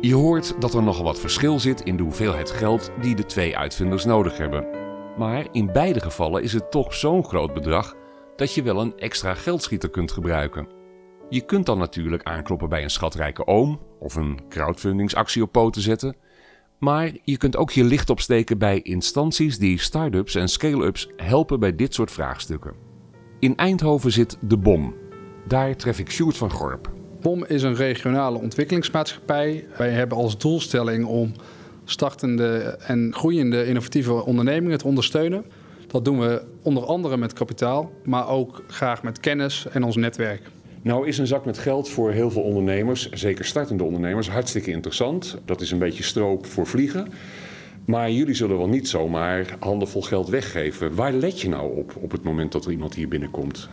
Je 0.00 0.14
hoort 0.14 0.54
dat 0.60 0.74
er 0.74 0.82
nogal 0.82 1.04
wat 1.04 1.20
verschil 1.20 1.60
zit 1.60 1.80
in 1.80 1.96
de 1.96 2.02
hoeveelheid 2.02 2.50
geld 2.50 2.90
die 3.00 3.14
de 3.14 3.26
twee 3.26 3.56
uitvinders 3.56 4.04
nodig 4.04 4.36
hebben. 4.36 4.66
Maar 5.16 5.46
in 5.52 5.72
beide 5.72 6.00
gevallen 6.00 6.42
is 6.42 6.52
het 6.52 6.70
toch 6.70 6.94
zo'n 6.94 7.24
groot 7.24 7.54
bedrag 7.54 7.94
dat 8.36 8.54
je 8.54 8.62
wel 8.62 8.80
een 8.80 8.98
extra 8.98 9.34
geldschieter 9.34 9.90
kunt 9.90 10.12
gebruiken. 10.12 10.77
Je 11.30 11.40
kunt 11.40 11.66
dan 11.66 11.78
natuurlijk 11.78 12.22
aankloppen 12.22 12.68
bij 12.68 12.82
een 12.82 12.90
schatrijke 12.90 13.46
oom 13.46 13.80
of 13.98 14.14
een 14.14 14.40
crowdfundingsactie 14.48 15.42
op 15.42 15.52
poten 15.52 15.82
zetten. 15.82 16.16
Maar 16.78 17.10
je 17.24 17.36
kunt 17.36 17.56
ook 17.56 17.70
je 17.70 17.84
licht 17.84 18.10
opsteken 18.10 18.58
bij 18.58 18.80
instanties 18.80 19.58
die 19.58 19.80
start-ups 19.80 20.34
en 20.34 20.48
scale-ups 20.48 21.08
helpen 21.16 21.60
bij 21.60 21.76
dit 21.76 21.94
soort 21.94 22.10
vraagstukken. 22.10 22.72
In 23.38 23.56
Eindhoven 23.56 24.12
zit 24.12 24.38
De 24.40 24.56
Bom. 24.56 24.94
Daar 25.46 25.76
tref 25.76 25.98
ik 25.98 26.10
Sjoerd 26.10 26.36
van 26.36 26.50
Gorp. 26.50 26.90
BOM 27.20 27.44
is 27.44 27.62
een 27.62 27.74
regionale 27.74 28.38
ontwikkelingsmaatschappij. 28.38 29.66
Wij 29.76 29.90
hebben 29.90 30.18
als 30.18 30.38
doelstelling 30.38 31.04
om 31.04 31.32
startende 31.84 32.58
en 32.86 33.14
groeiende 33.14 33.66
innovatieve 33.66 34.24
ondernemingen 34.24 34.78
te 34.78 34.86
ondersteunen. 34.86 35.44
Dat 35.86 36.04
doen 36.04 36.20
we 36.20 36.42
onder 36.62 36.84
andere 36.84 37.16
met 37.16 37.32
kapitaal, 37.32 37.92
maar 38.04 38.28
ook 38.28 38.62
graag 38.66 39.02
met 39.02 39.20
kennis 39.20 39.66
en 39.66 39.82
ons 39.82 39.96
netwerk. 39.96 40.42
Nou 40.88 41.06
is 41.06 41.18
een 41.18 41.26
zak 41.26 41.44
met 41.44 41.58
geld 41.58 41.88
voor 41.88 42.10
heel 42.10 42.30
veel 42.30 42.42
ondernemers, 42.42 43.10
zeker 43.10 43.44
startende 43.44 43.84
ondernemers, 43.84 44.28
hartstikke 44.30 44.70
interessant. 44.70 45.38
Dat 45.44 45.60
is 45.60 45.70
een 45.70 45.78
beetje 45.78 46.02
stroop 46.02 46.46
voor 46.46 46.66
vliegen. 46.66 47.08
Maar 47.84 48.10
jullie 48.10 48.34
zullen 48.34 48.56
wel 48.58 48.68
niet 48.68 48.88
zomaar 48.88 49.56
handenvol 49.60 50.02
geld 50.02 50.28
weggeven. 50.28 50.94
Waar 50.94 51.12
let 51.12 51.40
je 51.40 51.48
nou 51.48 51.76
op 51.76 51.96
op 51.96 52.10
het 52.10 52.22
moment 52.22 52.52
dat 52.52 52.64
er 52.64 52.70
iemand 52.70 52.94
hier 52.94 53.08
binnenkomt? 53.08 53.68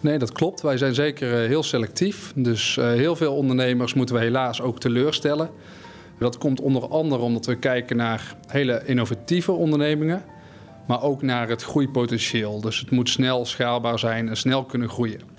Nee, 0.00 0.18
dat 0.18 0.32
klopt. 0.32 0.60
Wij 0.60 0.76
zijn 0.76 0.94
zeker 0.94 1.42
eh, 1.42 1.48
heel 1.48 1.62
selectief. 1.62 2.32
Dus 2.34 2.76
uh, 2.76 2.86
heel 2.86 3.16
veel 3.16 3.34
ondernemers 3.34 3.94
moeten 3.94 4.14
we 4.14 4.20
helaas 4.20 4.60
ook 4.60 4.80
teleurstellen. 4.80 5.50
Dat 6.18 6.38
komt 6.38 6.60
onder 6.60 6.88
andere 6.88 7.22
omdat 7.22 7.46
we 7.46 7.56
kijken 7.56 7.96
naar 7.96 8.36
hele 8.46 8.82
innovatieve 8.84 9.52
ondernemingen, 9.52 10.24
maar 10.86 11.02
ook 11.02 11.22
naar 11.22 11.48
het 11.48 11.62
groeipotentieel. 11.62 12.60
Dus 12.60 12.80
het 12.80 12.90
moet 12.90 13.08
snel 13.08 13.44
schaalbaar 13.44 13.98
zijn 13.98 14.28
en 14.28 14.36
snel 14.36 14.64
kunnen 14.64 14.88
groeien. 14.88 15.35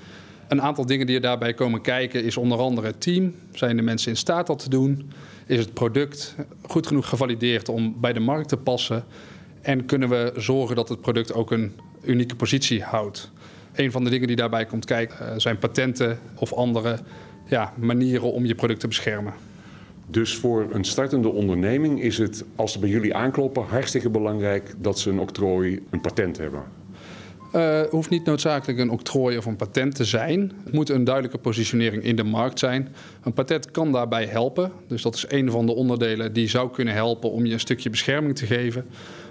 Een 0.47 0.61
aantal 0.61 0.85
dingen 0.85 1.05
die 1.05 1.15
er 1.15 1.21
daarbij 1.21 1.53
komen 1.53 1.81
kijken 1.81 2.23
is 2.23 2.37
onder 2.37 2.57
andere 2.57 2.87
het 2.87 3.01
team. 3.01 3.33
Zijn 3.51 3.75
de 3.75 3.81
mensen 3.81 4.11
in 4.11 4.17
staat 4.17 4.47
dat 4.47 4.59
te 4.59 4.69
doen? 4.69 5.11
Is 5.45 5.59
het 5.59 5.73
product 5.73 6.35
goed 6.61 6.87
genoeg 6.87 7.09
gevalideerd 7.09 7.69
om 7.69 7.95
bij 7.99 8.13
de 8.13 8.19
markt 8.19 8.49
te 8.49 8.57
passen? 8.57 9.03
En 9.61 9.85
kunnen 9.85 10.09
we 10.09 10.33
zorgen 10.35 10.75
dat 10.75 10.89
het 10.89 11.01
product 11.01 11.33
ook 11.33 11.51
een 11.51 11.71
unieke 12.03 12.35
positie 12.35 12.83
houdt? 12.83 13.31
Een 13.75 13.91
van 13.91 14.03
de 14.03 14.09
dingen 14.09 14.27
die 14.27 14.35
daarbij 14.35 14.65
komt 14.65 14.85
kijken 14.85 15.31
eh, 15.31 15.33
zijn 15.37 15.57
patenten 15.57 16.19
of 16.35 16.53
andere 16.53 16.99
ja, 17.45 17.73
manieren 17.77 18.31
om 18.31 18.45
je 18.45 18.55
product 18.55 18.79
te 18.79 18.87
beschermen. 18.87 19.33
Dus 20.07 20.35
voor 20.35 20.67
een 20.71 20.83
startende 20.83 21.29
onderneming 21.29 22.01
is 22.01 22.17
het, 22.17 22.43
als 22.55 22.71
ze 22.71 22.79
bij 22.79 22.89
jullie 22.89 23.15
aankloppen, 23.15 23.63
hartstikke 23.63 24.09
belangrijk 24.09 24.73
dat 24.77 24.99
ze 24.99 25.09
een 25.09 25.19
octrooi, 25.19 25.85
een 25.89 26.01
patent 26.01 26.37
hebben. 26.37 26.76
Uh, 27.55 27.81
hoeft 27.89 28.09
niet 28.09 28.25
noodzakelijk 28.25 28.79
een 28.79 28.89
octrooi 28.89 29.37
of 29.37 29.45
een 29.45 29.55
patent 29.55 29.95
te 29.95 30.05
zijn. 30.05 30.51
Het 30.63 30.73
moet 30.73 30.89
een 30.89 31.03
duidelijke 31.03 31.37
positionering 31.37 32.03
in 32.03 32.15
de 32.15 32.23
markt 32.23 32.59
zijn. 32.59 32.95
Een 33.23 33.33
patent 33.33 33.71
kan 33.71 33.91
daarbij 33.91 34.25
helpen. 34.25 34.71
Dus 34.87 35.01
dat 35.01 35.15
is 35.15 35.25
een 35.27 35.51
van 35.51 35.65
de 35.65 35.75
onderdelen 35.75 36.33
die 36.33 36.47
zou 36.47 36.71
kunnen 36.71 36.93
helpen 36.93 37.31
om 37.31 37.45
je 37.45 37.53
een 37.53 37.59
stukje 37.59 37.89
bescherming 37.89 38.35
te 38.35 38.45
geven. 38.45 38.85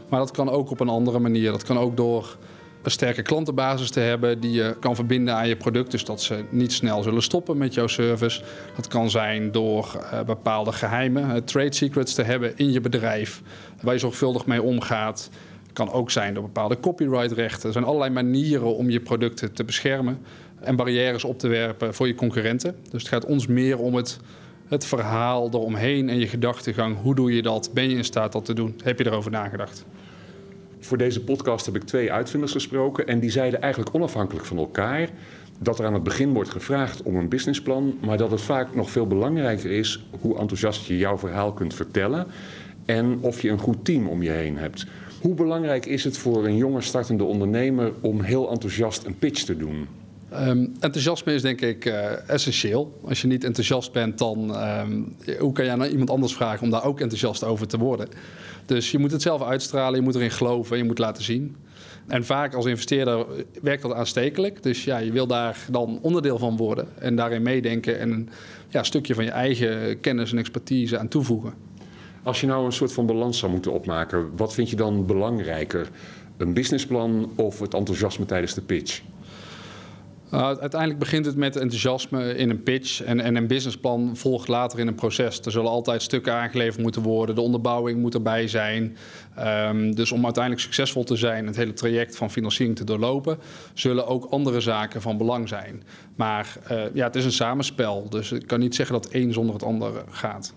Maar 0.08 0.20
dat 0.20 0.30
kan 0.30 0.50
ook 0.50 0.70
op 0.70 0.80
een 0.80 0.88
andere 0.88 1.18
manier. 1.18 1.50
Dat 1.50 1.62
kan 1.62 1.78
ook 1.78 1.96
door 1.96 2.36
een 2.82 2.90
sterke 2.90 3.22
klantenbasis 3.22 3.90
te 3.90 4.00
hebben 4.00 4.40
die 4.40 4.52
je 4.52 4.76
kan 4.80 4.94
verbinden 4.94 5.34
aan 5.34 5.48
je 5.48 5.56
product. 5.56 5.90
Dus 5.90 6.04
dat 6.04 6.22
ze 6.22 6.44
niet 6.50 6.72
snel 6.72 7.02
zullen 7.02 7.22
stoppen 7.22 7.56
met 7.56 7.74
jouw 7.74 7.86
service. 7.86 8.42
Dat 8.76 8.88
kan 8.88 9.10
zijn 9.10 9.52
door 9.52 10.00
uh, 10.12 10.22
bepaalde 10.22 10.72
geheimen, 10.72 11.28
uh, 11.30 11.36
trade 11.36 11.74
secrets 11.74 12.14
te 12.14 12.22
hebben 12.22 12.52
in 12.56 12.72
je 12.72 12.80
bedrijf. 12.80 13.42
Waar 13.82 13.94
je 13.94 14.00
zorgvuldig 14.00 14.46
mee 14.46 14.62
omgaat. 14.62 15.30
Kan 15.76 15.92
ook 15.92 16.10
zijn 16.10 16.34
door 16.34 16.42
bepaalde 16.42 16.80
copyrightrechten. 16.80 17.66
Er 17.66 17.72
zijn 17.72 17.84
allerlei 17.84 18.10
manieren 18.10 18.76
om 18.76 18.90
je 18.90 19.00
producten 19.00 19.52
te 19.52 19.64
beschermen. 19.64 20.18
En 20.60 20.76
barrières 20.76 21.24
op 21.24 21.38
te 21.38 21.48
werpen 21.48 21.94
voor 21.94 22.06
je 22.06 22.14
concurrenten. 22.14 22.76
Dus 22.90 23.02
het 23.02 23.12
gaat 23.12 23.24
ons 23.24 23.46
meer 23.46 23.78
om 23.78 23.94
het, 23.94 24.18
het 24.68 24.86
verhaal 24.86 25.48
eromheen 25.48 26.08
en 26.08 26.18
je 26.18 26.26
gedachtegang. 26.26 26.96
Hoe 27.02 27.14
doe 27.14 27.34
je 27.34 27.42
dat? 27.42 27.70
Ben 27.74 27.90
je 27.90 27.96
in 27.96 28.04
staat 28.04 28.32
dat 28.32 28.44
te 28.44 28.54
doen? 28.54 28.74
Heb 28.82 28.98
je 28.98 29.06
erover 29.06 29.30
nagedacht? 29.30 29.84
Voor 30.80 30.98
deze 30.98 31.24
podcast 31.24 31.66
heb 31.66 31.76
ik 31.76 31.82
twee 31.82 32.12
uitvinders 32.12 32.52
gesproken 32.52 33.06
en 33.06 33.20
die 33.20 33.30
zeiden 33.30 33.60
eigenlijk 33.60 33.94
onafhankelijk 33.94 34.46
van 34.46 34.58
elkaar 34.58 35.08
dat 35.58 35.78
er 35.78 35.86
aan 35.86 35.94
het 35.94 36.02
begin 36.02 36.32
wordt 36.32 36.50
gevraagd 36.50 37.02
om 37.02 37.16
een 37.16 37.28
businessplan, 37.28 37.98
maar 38.00 38.16
dat 38.16 38.30
het 38.30 38.40
vaak 38.40 38.74
nog 38.74 38.90
veel 38.90 39.06
belangrijker 39.06 39.70
is 39.70 40.06
hoe 40.20 40.38
enthousiast 40.38 40.86
je 40.86 40.96
jouw 40.96 41.18
verhaal 41.18 41.52
kunt 41.52 41.74
vertellen 41.74 42.26
en 42.84 43.18
of 43.20 43.42
je 43.42 43.50
een 43.50 43.58
goed 43.58 43.84
team 43.84 44.08
om 44.08 44.22
je 44.22 44.30
heen 44.30 44.56
hebt. 44.56 44.86
Hoe 45.26 45.34
belangrijk 45.34 45.86
is 45.86 46.04
het 46.04 46.18
voor 46.18 46.44
een 46.44 46.56
jonge 46.56 46.80
startende 46.80 47.24
ondernemer 47.24 47.92
om 48.00 48.20
heel 48.20 48.50
enthousiast 48.50 49.04
een 49.04 49.18
pitch 49.18 49.42
te 49.42 49.56
doen? 49.56 49.88
Um, 50.32 50.72
enthousiasme 50.80 51.34
is 51.34 51.42
denk 51.42 51.60
ik 51.60 51.84
uh, 51.84 52.28
essentieel. 52.28 53.00
Als 53.04 53.20
je 53.20 53.26
niet 53.26 53.44
enthousiast 53.44 53.92
bent, 53.92 54.18
dan 54.18 54.56
um, 54.78 55.16
hoe 55.38 55.52
kan 55.52 55.64
je 55.64 55.70
aan 55.70 55.84
iemand 55.84 56.10
anders 56.10 56.34
vragen 56.34 56.62
om 56.62 56.70
daar 56.70 56.84
ook 56.84 57.00
enthousiast 57.00 57.44
over 57.44 57.66
te 57.66 57.78
worden? 57.78 58.08
Dus 58.66 58.90
je 58.90 58.98
moet 58.98 59.12
het 59.12 59.22
zelf 59.22 59.42
uitstralen, 59.42 59.98
je 59.98 60.04
moet 60.04 60.14
erin 60.14 60.30
geloven, 60.30 60.76
je 60.76 60.84
moet 60.84 60.98
laten 60.98 61.22
zien. 61.24 61.56
En 62.06 62.24
vaak 62.24 62.54
als 62.54 62.66
investeerder 62.66 63.26
werkt 63.62 63.82
dat 63.82 63.92
aanstekelijk. 63.92 64.62
Dus 64.62 64.84
ja, 64.84 64.98
je 64.98 65.12
wil 65.12 65.26
daar 65.26 65.58
dan 65.70 65.98
onderdeel 66.02 66.38
van 66.38 66.56
worden 66.56 66.88
en 66.98 67.16
daarin 67.16 67.42
meedenken 67.42 67.98
en 67.98 68.10
een 68.10 68.28
ja, 68.68 68.82
stukje 68.82 69.14
van 69.14 69.24
je 69.24 69.30
eigen 69.30 70.00
kennis 70.00 70.32
en 70.32 70.38
expertise 70.38 70.98
aan 70.98 71.08
toevoegen. 71.08 71.52
Als 72.26 72.40
je 72.40 72.46
nou 72.46 72.64
een 72.64 72.72
soort 72.72 72.92
van 72.92 73.06
balans 73.06 73.38
zou 73.38 73.52
moeten 73.52 73.72
opmaken, 73.72 74.30
wat 74.36 74.54
vind 74.54 74.70
je 74.70 74.76
dan 74.76 75.06
belangrijker? 75.06 75.88
Een 76.36 76.52
businessplan 76.52 77.32
of 77.36 77.60
het 77.60 77.74
enthousiasme 77.74 78.24
tijdens 78.24 78.54
de 78.54 78.60
pitch? 78.60 79.02
Uh, 80.32 80.40
uiteindelijk 80.40 80.98
begint 80.98 81.26
het 81.26 81.36
met 81.36 81.56
enthousiasme 81.56 82.34
in 82.36 82.50
een 82.50 82.62
pitch 82.62 83.02
en, 83.02 83.20
en 83.20 83.36
een 83.36 83.46
businessplan 83.46 84.16
volgt 84.16 84.48
later 84.48 84.78
in 84.78 84.86
een 84.86 84.94
proces. 84.94 85.40
Er 85.40 85.50
zullen 85.50 85.70
altijd 85.70 86.02
stukken 86.02 86.32
aangeleverd 86.32 86.82
moeten 86.82 87.02
worden, 87.02 87.34
de 87.34 87.40
onderbouwing 87.40 88.00
moet 88.00 88.14
erbij 88.14 88.48
zijn. 88.48 88.96
Um, 89.38 89.94
dus 89.94 90.12
om 90.12 90.24
uiteindelijk 90.24 90.62
succesvol 90.62 91.04
te 91.04 91.16
zijn, 91.16 91.46
het 91.46 91.56
hele 91.56 91.72
traject 91.72 92.16
van 92.16 92.30
financiering 92.30 92.76
te 92.76 92.84
doorlopen, 92.84 93.38
zullen 93.74 94.06
ook 94.06 94.24
andere 94.24 94.60
zaken 94.60 95.02
van 95.02 95.16
belang 95.16 95.48
zijn. 95.48 95.82
Maar 96.16 96.56
uh, 96.70 96.82
ja, 96.92 97.06
het 97.06 97.16
is 97.16 97.24
een 97.24 97.32
samenspel, 97.32 98.08
dus 98.08 98.32
ik 98.32 98.46
kan 98.46 98.60
niet 98.60 98.74
zeggen 98.74 98.94
dat 98.94 99.08
één 99.08 99.32
zonder 99.32 99.54
het 99.54 99.64
andere 99.64 100.04
gaat. 100.10 100.54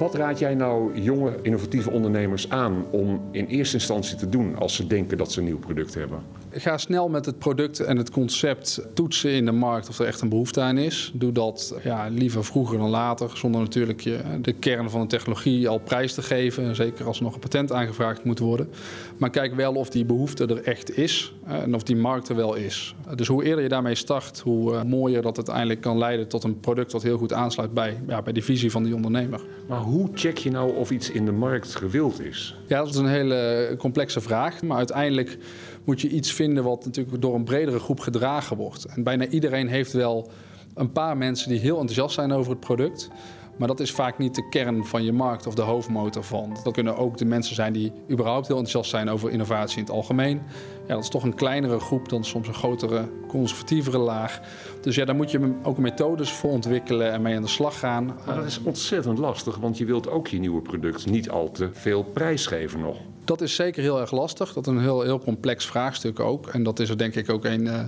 Wat 0.00 0.14
raad 0.14 0.38
jij 0.38 0.54
nou 0.54 1.00
jonge 1.00 1.32
innovatieve 1.42 1.90
ondernemers 1.90 2.50
aan 2.50 2.84
om 2.90 3.20
in 3.30 3.46
eerste 3.46 3.74
instantie 3.74 4.16
te 4.16 4.28
doen 4.28 4.56
als 4.56 4.74
ze 4.74 4.86
denken 4.86 5.18
dat 5.18 5.32
ze 5.32 5.38
een 5.38 5.44
nieuw 5.44 5.58
product 5.58 5.94
hebben? 5.94 6.22
Ga 6.52 6.78
snel 6.78 7.08
met 7.08 7.26
het 7.26 7.38
product 7.38 7.80
en 7.80 7.96
het 7.96 8.10
concept 8.10 8.80
toetsen 8.94 9.30
in 9.30 9.44
de 9.44 9.52
markt 9.52 9.88
of 9.88 9.98
er 9.98 10.06
echt 10.06 10.20
een 10.20 10.28
behoefte 10.28 10.60
aan 10.60 10.78
is. 10.78 11.12
Doe 11.14 11.32
dat 11.32 11.74
ja, 11.82 12.08
liever 12.08 12.44
vroeger 12.44 12.78
dan 12.78 12.88
later, 12.88 13.30
zonder 13.34 13.60
natuurlijk 13.60 14.00
je 14.00 14.20
de 14.40 14.52
kern 14.52 14.90
van 14.90 15.00
de 15.00 15.06
technologie 15.06 15.68
al 15.68 15.78
prijs 15.78 16.14
te 16.14 16.22
geven. 16.22 16.74
Zeker 16.74 17.06
als 17.06 17.16
er 17.16 17.22
nog 17.22 17.34
een 17.34 17.40
patent 17.40 17.72
aangevraagd 17.72 18.24
moet 18.24 18.38
worden. 18.38 18.68
Maar 19.16 19.30
kijk 19.30 19.54
wel 19.54 19.74
of 19.74 19.90
die 19.90 20.04
behoefte 20.04 20.46
er 20.46 20.62
echt 20.62 20.96
is 20.96 21.32
en 21.46 21.74
of 21.74 21.82
die 21.82 21.96
markt 21.96 22.28
er 22.28 22.36
wel 22.36 22.54
is. 22.54 22.94
Dus 23.14 23.28
hoe 23.28 23.44
eerder 23.44 23.62
je 23.62 23.68
daarmee 23.68 23.94
start, 23.94 24.40
hoe 24.40 24.72
uh, 24.72 24.82
mooier 24.82 25.22
dat 25.22 25.36
uiteindelijk 25.36 25.80
kan 25.80 25.98
leiden 25.98 26.28
tot 26.28 26.44
een 26.44 26.60
product 26.60 26.92
wat 26.92 27.02
heel 27.02 27.18
goed 27.18 27.32
aansluit 27.32 27.74
bij, 27.74 28.00
ja, 28.06 28.22
bij 28.22 28.32
die 28.32 28.44
visie 28.44 28.70
van 28.70 28.82
die 28.82 28.94
ondernemer. 28.94 29.40
Maar 29.68 29.80
hoe 29.80 30.08
check 30.14 30.38
je 30.38 30.50
nou 30.50 30.76
of 30.76 30.90
iets 30.90 31.10
in 31.10 31.24
de 31.24 31.32
markt 31.32 31.74
gewild 31.74 32.20
is? 32.20 32.56
Ja, 32.66 32.78
dat 32.78 32.88
is 32.88 32.96
een 32.96 33.06
hele 33.06 33.74
complexe 33.78 34.20
vraag. 34.20 34.62
Maar 34.62 34.76
uiteindelijk 34.76 35.38
moet 35.84 36.00
je 36.00 36.08
iets 36.08 36.32
vinden 36.40 36.64
wat 36.64 36.84
natuurlijk 36.84 37.22
door 37.22 37.34
een 37.34 37.44
bredere 37.44 37.78
groep 37.78 38.00
gedragen 38.00 38.56
wordt. 38.56 38.84
En 38.84 39.02
bijna 39.02 39.26
iedereen 39.26 39.68
heeft 39.68 39.92
wel 39.92 40.30
een 40.74 40.92
paar 40.92 41.16
mensen 41.16 41.48
die 41.48 41.58
heel 41.58 41.78
enthousiast 41.78 42.14
zijn 42.14 42.32
over 42.32 42.50
het 42.50 42.60
product. 42.60 43.10
Maar 43.58 43.68
dat 43.68 43.80
is 43.80 43.92
vaak 43.92 44.18
niet 44.18 44.34
de 44.34 44.48
kern 44.48 44.84
van 44.84 45.04
je 45.04 45.12
markt 45.12 45.46
of 45.46 45.54
de 45.54 45.62
hoofdmotor 45.62 46.24
van. 46.24 46.56
Dat 46.64 46.72
kunnen 46.72 46.96
ook 46.96 47.16
de 47.18 47.24
mensen 47.24 47.54
zijn 47.54 47.72
die 47.72 47.92
überhaupt 48.10 48.46
heel 48.46 48.56
enthousiast 48.56 48.90
zijn 48.90 49.08
over 49.08 49.30
innovatie 49.30 49.78
in 49.78 49.84
het 49.84 49.92
algemeen. 49.92 50.40
Ja, 50.86 50.94
dat 50.94 51.02
is 51.02 51.08
toch 51.08 51.22
een 51.22 51.34
kleinere 51.34 51.80
groep 51.80 52.08
dan 52.08 52.24
soms 52.24 52.48
een 52.48 52.54
grotere, 52.54 53.08
conservatievere 53.28 53.98
laag. 53.98 54.40
Dus 54.80 54.94
ja, 54.94 55.04
daar 55.04 55.16
moet 55.16 55.30
je 55.30 55.52
ook 55.62 55.78
methodes 55.78 56.32
voor 56.32 56.50
ontwikkelen 56.50 57.12
en 57.12 57.22
mee 57.22 57.36
aan 57.36 57.42
de 57.42 57.48
slag 57.48 57.78
gaan. 57.78 58.18
Maar 58.26 58.36
dat 58.36 58.46
is 58.46 58.62
ontzettend 58.62 59.18
lastig, 59.18 59.56
want 59.56 59.78
je 59.78 59.84
wilt 59.84 60.10
ook 60.10 60.28
je 60.28 60.38
nieuwe 60.38 60.60
product 60.62 61.10
niet 61.10 61.30
al 61.30 61.50
te 61.50 61.68
veel 61.72 62.02
prijs 62.02 62.46
geven 62.46 62.80
nog. 62.80 62.96
Dat 63.30 63.40
is 63.40 63.54
zeker 63.54 63.82
heel 63.82 64.00
erg 64.00 64.10
lastig. 64.10 64.52
Dat 64.52 64.66
is 64.66 64.72
een 64.72 64.80
heel, 64.80 65.02
heel 65.02 65.18
complex 65.18 65.66
vraagstuk 65.66 66.20
ook. 66.20 66.46
En 66.46 66.62
dat 66.62 66.78
is 66.78 66.88
er 66.88 66.98
denk 66.98 67.14
ik 67.14 67.30
ook 67.30 67.44
een 67.44 67.66
uh, 67.66 67.80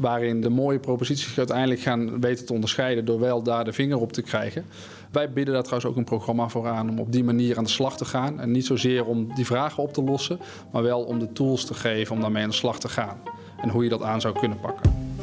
waarin 0.00 0.40
de 0.40 0.48
mooie 0.48 0.78
proposities 0.78 1.38
uiteindelijk 1.38 1.80
gaan 1.80 2.20
weten 2.20 2.46
te 2.46 2.52
onderscheiden 2.52 3.04
door 3.04 3.20
wel 3.20 3.42
daar 3.42 3.64
de 3.64 3.72
vinger 3.72 3.98
op 3.98 4.12
te 4.12 4.22
krijgen. 4.22 4.64
Wij 5.12 5.32
bieden 5.32 5.54
daar 5.54 5.62
trouwens 5.62 5.90
ook 5.90 5.96
een 5.96 6.04
programma 6.04 6.48
voor 6.48 6.68
aan 6.68 6.88
om 6.88 6.98
op 6.98 7.12
die 7.12 7.24
manier 7.24 7.58
aan 7.58 7.64
de 7.64 7.70
slag 7.70 7.96
te 7.96 8.04
gaan. 8.04 8.40
En 8.40 8.50
niet 8.50 8.66
zozeer 8.66 9.04
om 9.04 9.34
die 9.34 9.46
vragen 9.46 9.82
op 9.82 9.92
te 9.92 10.02
lossen, 10.02 10.40
maar 10.72 10.82
wel 10.82 11.02
om 11.02 11.18
de 11.18 11.32
tools 11.32 11.64
te 11.64 11.74
geven 11.74 12.14
om 12.14 12.20
daarmee 12.20 12.42
aan 12.42 12.48
de 12.48 12.54
slag 12.54 12.78
te 12.78 12.88
gaan. 12.88 13.18
En 13.60 13.68
hoe 13.68 13.82
je 13.82 13.88
dat 13.88 14.02
aan 14.02 14.20
zou 14.20 14.38
kunnen 14.38 14.60
pakken. 14.60 15.16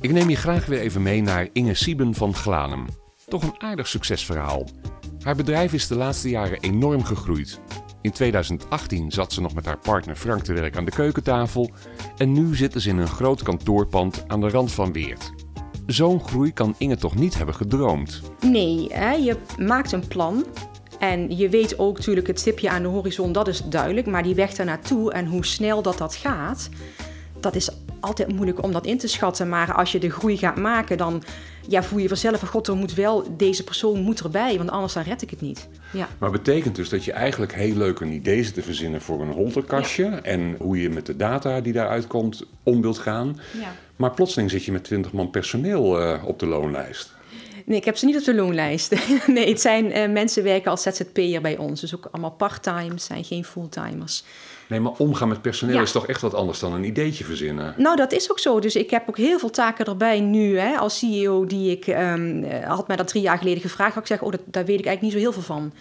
Ik 0.00 0.12
neem 0.12 0.28
je 0.28 0.36
graag 0.36 0.66
weer 0.66 0.80
even 0.80 1.02
mee 1.02 1.22
naar 1.22 1.48
Inge 1.52 1.74
Sieben 1.74 2.14
van 2.14 2.34
Glanum. 2.34 2.86
Toch 3.28 3.42
een 3.42 3.54
aardig 3.58 3.88
succesverhaal. 3.88 4.66
Haar 5.22 5.36
bedrijf 5.36 5.72
is 5.72 5.86
de 5.86 5.96
laatste 5.96 6.28
jaren 6.28 6.60
enorm 6.60 7.04
gegroeid. 7.04 7.60
In 8.00 8.10
2018 8.10 9.10
zat 9.10 9.32
ze 9.32 9.40
nog 9.40 9.54
met 9.54 9.64
haar 9.64 9.78
partner 9.78 10.16
Frank 10.16 10.42
te 10.42 10.52
werk 10.52 10.76
aan 10.76 10.84
de 10.84 10.90
keukentafel 10.90 11.70
en 12.16 12.32
nu 12.32 12.54
zitten 12.56 12.80
ze 12.80 12.88
in 12.88 12.98
een 12.98 13.08
groot 13.08 13.42
kantoorpand 13.42 14.24
aan 14.26 14.40
de 14.40 14.48
rand 14.48 14.72
van 14.72 14.92
Weert. 14.92 15.32
Zo'n 15.86 16.20
groei 16.20 16.52
kan 16.52 16.74
Inge 16.78 16.96
toch 16.96 17.14
niet 17.14 17.36
hebben 17.36 17.54
gedroomd? 17.54 18.22
Nee, 18.40 18.86
hè? 18.92 19.10
je 19.10 19.36
maakt 19.58 19.92
een 19.92 20.08
plan 20.08 20.44
en 20.98 21.36
je 21.36 21.48
weet 21.48 21.78
ook 21.78 21.96
natuurlijk 21.96 22.26
het 22.26 22.40
stipje 22.40 22.70
aan 22.70 22.82
de 22.82 22.88
horizon, 22.88 23.32
dat 23.32 23.48
is 23.48 23.62
duidelijk, 23.64 24.06
maar 24.06 24.22
die 24.22 24.34
weg 24.34 24.54
daar 24.54 24.66
naartoe 24.66 25.12
en 25.12 25.26
hoe 25.26 25.44
snel 25.44 25.82
dat 25.82 25.98
dat 25.98 26.14
gaat, 26.14 26.68
dat 27.40 27.54
is 27.54 27.70
altijd 28.02 28.32
moeilijk 28.32 28.62
om 28.62 28.72
dat 28.72 28.86
in 28.86 28.98
te 28.98 29.08
schatten. 29.08 29.48
Maar 29.48 29.74
als 29.74 29.92
je 29.92 29.98
de 29.98 30.10
groei 30.10 30.36
gaat 30.36 30.56
maken, 30.56 30.98
dan 30.98 31.22
ja, 31.68 31.82
voel 31.82 31.98
je 31.98 32.08
vanzelf 32.08 32.38
van 32.38 32.48
god, 32.48 32.68
er 32.68 32.76
moet 32.76 32.94
wel, 32.94 33.36
deze 33.36 33.64
persoon 33.64 34.00
moet 34.00 34.20
erbij, 34.20 34.56
want 34.56 34.70
anders 34.70 34.92
dan 34.92 35.02
red 35.02 35.22
ik 35.22 35.30
het 35.30 35.40
niet. 35.40 35.68
Ja. 35.92 36.08
Maar 36.18 36.30
betekent 36.30 36.76
dus 36.76 36.88
dat 36.88 37.04
je 37.04 37.12
eigenlijk 37.12 37.54
heel 37.54 37.76
leuk 37.76 38.00
een 38.00 38.12
idee 38.12 38.44
zit 38.44 38.54
te 38.54 38.62
verzinnen 38.62 39.00
voor 39.00 39.20
een 39.20 39.32
holterkastje 39.32 40.04
en 40.06 40.56
hoe 40.58 40.80
je 40.80 40.90
met 40.90 41.06
de 41.06 41.16
data 41.16 41.60
die 41.60 41.72
daaruit 41.72 42.06
komt 42.06 42.46
om 42.62 42.82
wilt 42.82 42.98
gaan. 42.98 43.40
Ja. 43.60 43.72
Maar 43.96 44.10
plotseling 44.10 44.50
zit 44.50 44.64
je 44.64 44.72
met 44.72 44.84
20 44.84 45.12
man 45.12 45.30
personeel 45.30 46.02
uh, 46.02 46.24
op 46.26 46.38
de 46.38 46.46
loonlijst. 46.46 47.14
Nee, 47.66 47.78
ik 47.78 47.84
heb 47.84 47.96
ze 47.96 48.06
niet 48.06 48.16
op 48.16 48.24
de 48.24 48.34
loonlijst. 48.34 48.94
nee, 49.26 49.48
het 49.48 49.60
zijn 49.60 49.96
uh, 49.96 50.12
mensen 50.12 50.42
werken 50.42 50.70
als 50.70 50.82
ZZP'er 50.82 51.40
bij 51.40 51.56
ons. 51.56 51.80
Dus 51.80 51.94
ook 51.94 52.08
allemaal 52.10 52.30
part-time, 52.30 52.98
zijn 52.98 53.24
geen 53.24 53.44
fulltimers. 53.44 54.24
Nee, 54.68 54.80
maar 54.80 54.92
omgaan 54.92 55.28
met 55.28 55.42
personeel 55.42 55.82
is 55.82 55.92
toch 55.92 56.06
echt 56.06 56.20
wat 56.20 56.34
anders 56.34 56.58
dan 56.58 56.72
een 56.72 56.84
ideetje 56.84 57.24
verzinnen? 57.24 57.74
Nou, 57.76 57.96
dat 57.96 58.12
is 58.12 58.30
ook 58.30 58.38
zo. 58.38 58.60
Dus 58.60 58.76
ik 58.76 58.90
heb 58.90 59.08
ook 59.08 59.16
heel 59.16 59.38
veel 59.38 59.50
taken 59.50 59.84
erbij 59.84 60.20
nu 60.20 60.58
hè, 60.58 60.76
als 60.76 60.98
CEO 60.98 61.46
die 61.46 61.70
ik... 61.70 61.86
Um, 61.86 62.44
had 62.64 62.88
mij 62.88 62.96
dat 62.96 63.08
drie 63.08 63.22
jaar 63.22 63.38
geleden 63.38 63.62
gevraagd. 63.62 63.94
Had 63.94 64.02
ik 64.02 64.08
zeg, 64.08 64.22
oh, 64.22 64.30
dat, 64.30 64.40
daar 64.44 64.64
weet 64.64 64.78
ik 64.78 64.86
eigenlijk 64.86 65.02
niet 65.02 65.12
zo 65.12 65.18
heel 65.18 65.32
veel 65.32 65.56
van. 65.56 65.72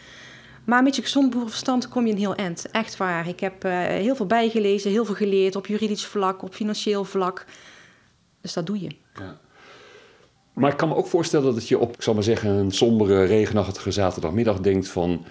Maar 0.64 0.84
met 0.84 0.96
je 0.96 1.02
gezond 1.02 1.30
boerenverstand 1.30 1.90
kom 1.90 2.06
je 2.06 2.12
een 2.12 2.18
heel 2.18 2.36
eind. 2.36 2.66
Echt 2.72 2.98
waar. 2.98 3.28
Ik 3.28 3.40
heb 3.40 3.66
uh, 3.66 3.72
heel 3.86 4.16
veel 4.16 4.26
bijgelezen, 4.26 4.92
heel 4.92 5.06
veel 5.06 5.16
geleerd 5.16 5.56
op 5.56 5.68
juridisch 5.68 6.06
vlak, 6.06 6.44
op 6.44 6.54
financieel 6.54 7.04
vlak. 7.04 7.46
Dus 8.42 8.54
dat 8.54 8.66
doe 8.66 8.82
je. 8.82 8.90
Ja. 9.14 9.40
Maar 10.62 10.72
ik 10.72 10.78
kan 10.78 10.90
me 10.90 10.96
ook 10.96 11.08
voorstellen 11.08 11.54
dat 11.54 11.68
je 11.68 11.80
op, 11.80 11.94
ik 11.94 12.02
zal 12.02 12.14
maar 12.14 12.24
zeggen, 12.24 12.50
een 12.50 12.72
sombere, 12.72 13.24
regenachtige 13.24 13.92
zaterdagmiddag 13.92 14.60
denkt 14.60 14.88
van 14.88 15.26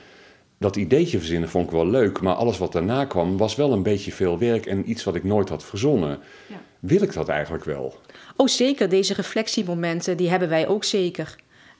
dat 0.59 0.77
ideetje 0.77 1.19
verzinnen 1.19 1.49
vond 1.49 1.67
ik 1.67 1.71
wel 1.71 1.87
leuk, 1.87 2.21
maar 2.21 2.35
alles 2.35 2.59
wat 2.59 2.73
daarna 2.73 3.05
kwam 3.05 3.37
was 3.37 3.57
wel 3.57 3.73
een 3.73 3.83
beetje 3.83 4.13
veel 4.13 4.39
werk 4.39 4.67
en 4.67 4.91
iets 4.91 5.05
wat 5.05 5.15
ik 5.15 5.25
nooit 5.25 5.49
had 5.49 5.65
verzonnen. 5.65 6.19
Ja. 6.47 6.61
Wil 6.81 7.03
ik 7.03 7.13
dat 7.13 7.29
eigenlijk 7.29 7.65
wel? 7.65 7.95
Oh, 8.37 8.47
zeker. 8.47 8.89
Deze 8.89 9.15
reflectiemomenten, 9.15 10.17
die 10.17 10.31
hebben 10.31 10.49
wij 10.49 10.69
ook 10.69 10.85
zeker. 10.85 11.37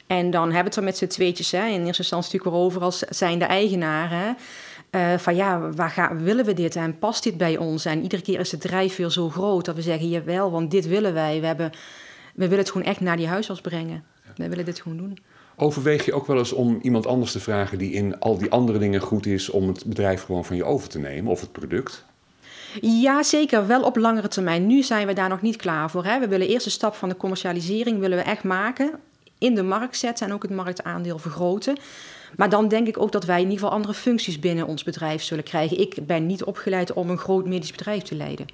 En 0.07 0.31
dan 0.31 0.43
hebben 0.43 0.63
we 0.63 0.67
het 0.69 0.75
er 0.75 0.83
met 0.83 0.97
z'n 0.97 1.07
tweetjes, 1.07 1.51
hè, 1.51 1.67
in 1.67 1.85
eerste 1.85 2.01
instantie 2.01 2.37
natuurlijk 2.37 2.63
over 2.63 2.81
als 2.81 2.99
zijn 2.99 3.39
de 3.39 3.45
eigenaren. 3.45 4.37
Uh, 4.91 5.17
van 5.17 5.35
ja, 5.35 5.69
waar 5.69 5.89
gaan, 5.89 6.23
willen 6.23 6.45
we 6.45 6.53
dit 6.53 6.75
en 6.75 6.99
past 6.99 7.23
dit 7.23 7.37
bij 7.37 7.57
ons? 7.57 7.85
En 7.85 8.01
iedere 8.01 8.21
keer 8.21 8.39
is 8.39 8.49
de 8.49 8.57
drijfveer 8.57 9.11
zo 9.11 9.29
groot 9.29 9.65
dat 9.65 9.75
we 9.75 9.81
zeggen, 9.81 10.09
jawel, 10.09 10.51
want 10.51 10.71
dit 10.71 10.87
willen 10.87 11.13
wij. 11.13 11.39
We, 11.39 11.47
hebben, 11.47 11.71
we 12.41 12.47
willen 12.47 12.63
het 12.63 12.73
gewoon 12.73 12.87
echt 12.87 12.99
naar 12.99 13.17
die 13.17 13.27
huisarts 13.27 13.61
brengen. 13.61 14.03
We 14.35 14.49
willen 14.49 14.65
dit 14.65 14.81
gewoon 14.81 14.97
doen. 14.97 15.17
Overweeg 15.55 16.05
je 16.05 16.13
ook 16.13 16.27
wel 16.27 16.37
eens 16.37 16.51
om 16.51 16.79
iemand 16.81 17.07
anders 17.07 17.31
te 17.31 17.39
vragen 17.39 17.77
die 17.77 17.91
in 17.91 18.19
al 18.19 18.37
die 18.37 18.51
andere 18.51 18.79
dingen 18.79 19.01
goed 19.01 19.25
is, 19.25 19.49
om 19.49 19.67
het 19.67 19.85
bedrijf 19.85 20.23
gewoon 20.23 20.45
van 20.45 20.55
je 20.55 20.63
over 20.63 20.89
te 20.89 20.99
nemen 20.99 21.31
of 21.31 21.41
het 21.41 21.51
product? 21.51 22.05
Ja, 22.81 23.23
zeker. 23.23 23.67
Wel 23.67 23.83
op 23.83 23.95
langere 23.95 24.27
termijn. 24.27 24.67
Nu 24.67 24.83
zijn 24.83 25.07
we 25.07 25.13
daar 25.13 25.29
nog 25.29 25.41
niet 25.41 25.55
klaar 25.55 25.89
voor. 25.89 26.05
Hè. 26.05 26.19
We 26.19 26.27
willen 26.27 26.47
eerst 26.47 26.65
de 26.65 26.71
stap 26.71 26.95
van 26.95 27.09
de 27.09 27.17
commercialisering 27.17 27.99
willen 27.99 28.17
we 28.17 28.23
echt 28.23 28.43
maken. 28.43 28.91
In 29.37 29.55
de 29.55 29.63
markt 29.63 29.97
zetten 29.97 30.27
en 30.27 30.33
ook 30.33 30.41
het 30.41 30.51
marktaandeel 30.51 31.19
vergroten. 31.19 31.77
Maar 32.35 32.49
dan 32.49 32.67
denk 32.67 32.87
ik 32.87 32.99
ook 32.99 33.11
dat 33.11 33.25
wij 33.25 33.37
in 33.37 33.43
ieder 33.43 33.59
geval 33.59 33.73
andere 33.73 33.93
functies 33.93 34.39
binnen 34.39 34.67
ons 34.67 34.83
bedrijf 34.83 35.23
zullen 35.23 35.43
krijgen. 35.43 35.79
Ik 35.79 36.07
ben 36.07 36.25
niet 36.25 36.43
opgeleid 36.43 36.93
om 36.93 37.09
een 37.09 37.17
groot 37.17 37.45
medisch 37.45 37.71
bedrijf 37.71 38.03
te 38.03 38.15
leiden. 38.15 38.45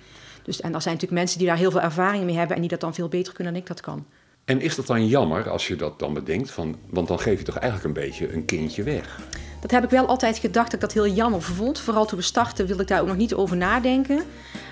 Dus, 0.43 0.61
en 0.61 0.73
er 0.73 0.81
zijn 0.81 0.93
natuurlijk 0.93 1.21
mensen 1.21 1.37
die 1.37 1.47
daar 1.47 1.57
heel 1.57 1.71
veel 1.71 1.81
ervaring 1.81 2.23
mee 2.23 2.35
hebben 2.35 2.55
en 2.55 2.61
die 2.61 2.71
dat 2.71 2.79
dan 2.79 2.93
veel 2.93 3.07
beter 3.07 3.33
kunnen 3.33 3.53
dan 3.53 3.61
ik 3.61 3.67
dat 3.67 3.81
kan. 3.81 4.05
En 4.45 4.61
is 4.61 4.75
dat 4.75 4.87
dan 4.87 5.07
jammer 5.07 5.49
als 5.49 5.67
je 5.67 5.75
dat 5.75 5.99
dan 5.99 6.13
bedenkt? 6.13 6.51
Van, 6.51 6.75
want 6.89 7.07
dan 7.07 7.19
geef 7.19 7.37
je 7.37 7.45
toch 7.45 7.57
eigenlijk 7.57 7.97
een 7.97 8.03
beetje 8.03 8.33
een 8.33 8.45
kindje 8.45 8.83
weg? 8.83 9.19
Dat 9.61 9.71
heb 9.71 9.83
ik 9.83 9.89
wel 9.89 10.05
altijd 10.05 10.37
gedacht 10.37 10.65
dat 10.65 10.73
ik 10.73 10.79
dat 10.79 10.93
heel 10.93 11.13
jammer 11.13 11.41
vond. 11.41 11.79
Vooral 11.79 12.05
toen 12.05 12.17
we 12.17 12.23
startten 12.23 12.67
wilde 12.67 12.81
ik 12.81 12.87
daar 12.87 13.01
ook 13.01 13.07
nog 13.07 13.17
niet 13.17 13.33
over 13.33 13.57
nadenken. 13.57 14.23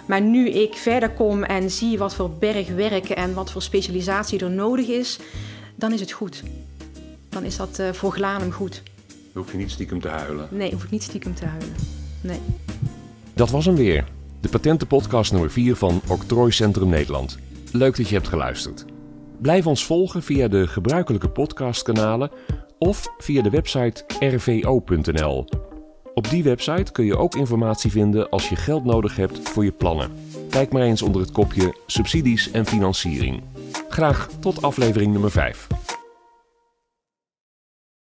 Maar 0.06 0.22
nu 0.22 0.50
ik 0.50 0.74
verder 0.74 1.10
kom 1.10 1.44
en 1.44 1.72
zie 1.72 1.98
wat 1.98 2.16
voor 2.16 2.32
bergwerk 2.32 3.10
en 3.10 3.34
wat 3.34 3.52
voor 3.52 3.62
specialisatie 3.62 4.40
er 4.40 4.52
nodig 4.52 4.88
is, 4.88 5.20
dan 5.76 5.94
is 5.94 6.00
het 6.00 6.12
goed. 6.12 6.44
Dan 7.30 7.44
is 7.44 7.58
dat 7.58 7.80
uh, 7.80 7.92
voor 7.92 8.12
Glanum 8.12 8.52
goed. 8.52 8.84
Dan 9.36 9.44
hoef 9.44 9.54
je 9.54 9.60
niet 9.60 9.72
stiekem 9.72 10.02
te 10.02 10.08
huilen? 10.08 10.48
Nee, 10.52 10.72
hoef 10.72 10.84
ik 10.84 10.90
niet 10.90 11.04
stiekem 11.04 11.34
te 11.34 11.46
huilen. 11.46 11.76
Nee. 12.22 12.40
Dat 13.34 13.50
was 13.50 13.66
hem 13.66 13.76
weer. 13.76 14.08
De 14.42 14.50
patentenpodcast 14.50 15.32
nummer 15.32 15.52
4 15.52 15.76
van 15.76 16.02
Octrooicentrum 16.08 16.90
Nederland. 16.90 17.38
Leuk 17.72 17.98
dat 17.98 18.10
je 18.10 18.16
hebt 18.16 18.28
geluisterd. 18.28 18.86
Blijf 19.42 19.68
ons 19.68 19.86
volgen 19.86 20.24
via 20.24 20.48
de 20.48 20.68
gebruikelijke 20.68 21.30
podcastkanalen 21.30 22.32
of 22.78 23.08
via 23.18 23.42
de 23.42 23.50
website 23.50 24.04
rvo.nl. 24.20 25.48
Op 26.14 26.30
die 26.30 26.44
website 26.44 26.92
kun 26.92 27.06
je 27.06 27.18
ook 27.18 27.36
informatie 27.36 27.92
vinden 27.92 28.30
als 28.30 28.50
je 28.50 28.56
geld 28.56 28.84
nodig 28.84 29.16
hebt 29.16 29.50
voor 29.50 29.64
je 29.64 29.72
plannen. 29.72 30.12
Kijk 30.50 30.72
maar 30.72 30.82
eens 30.82 31.02
onder 31.02 31.22
het 31.22 31.32
kopje 31.32 31.76
subsidies 31.86 32.52
en 32.52 32.66
financiering. 32.66 33.44
Graag 33.90 34.30
tot 34.40 34.62
aflevering 34.62 35.12
nummer 35.12 35.32
5. 35.32 35.68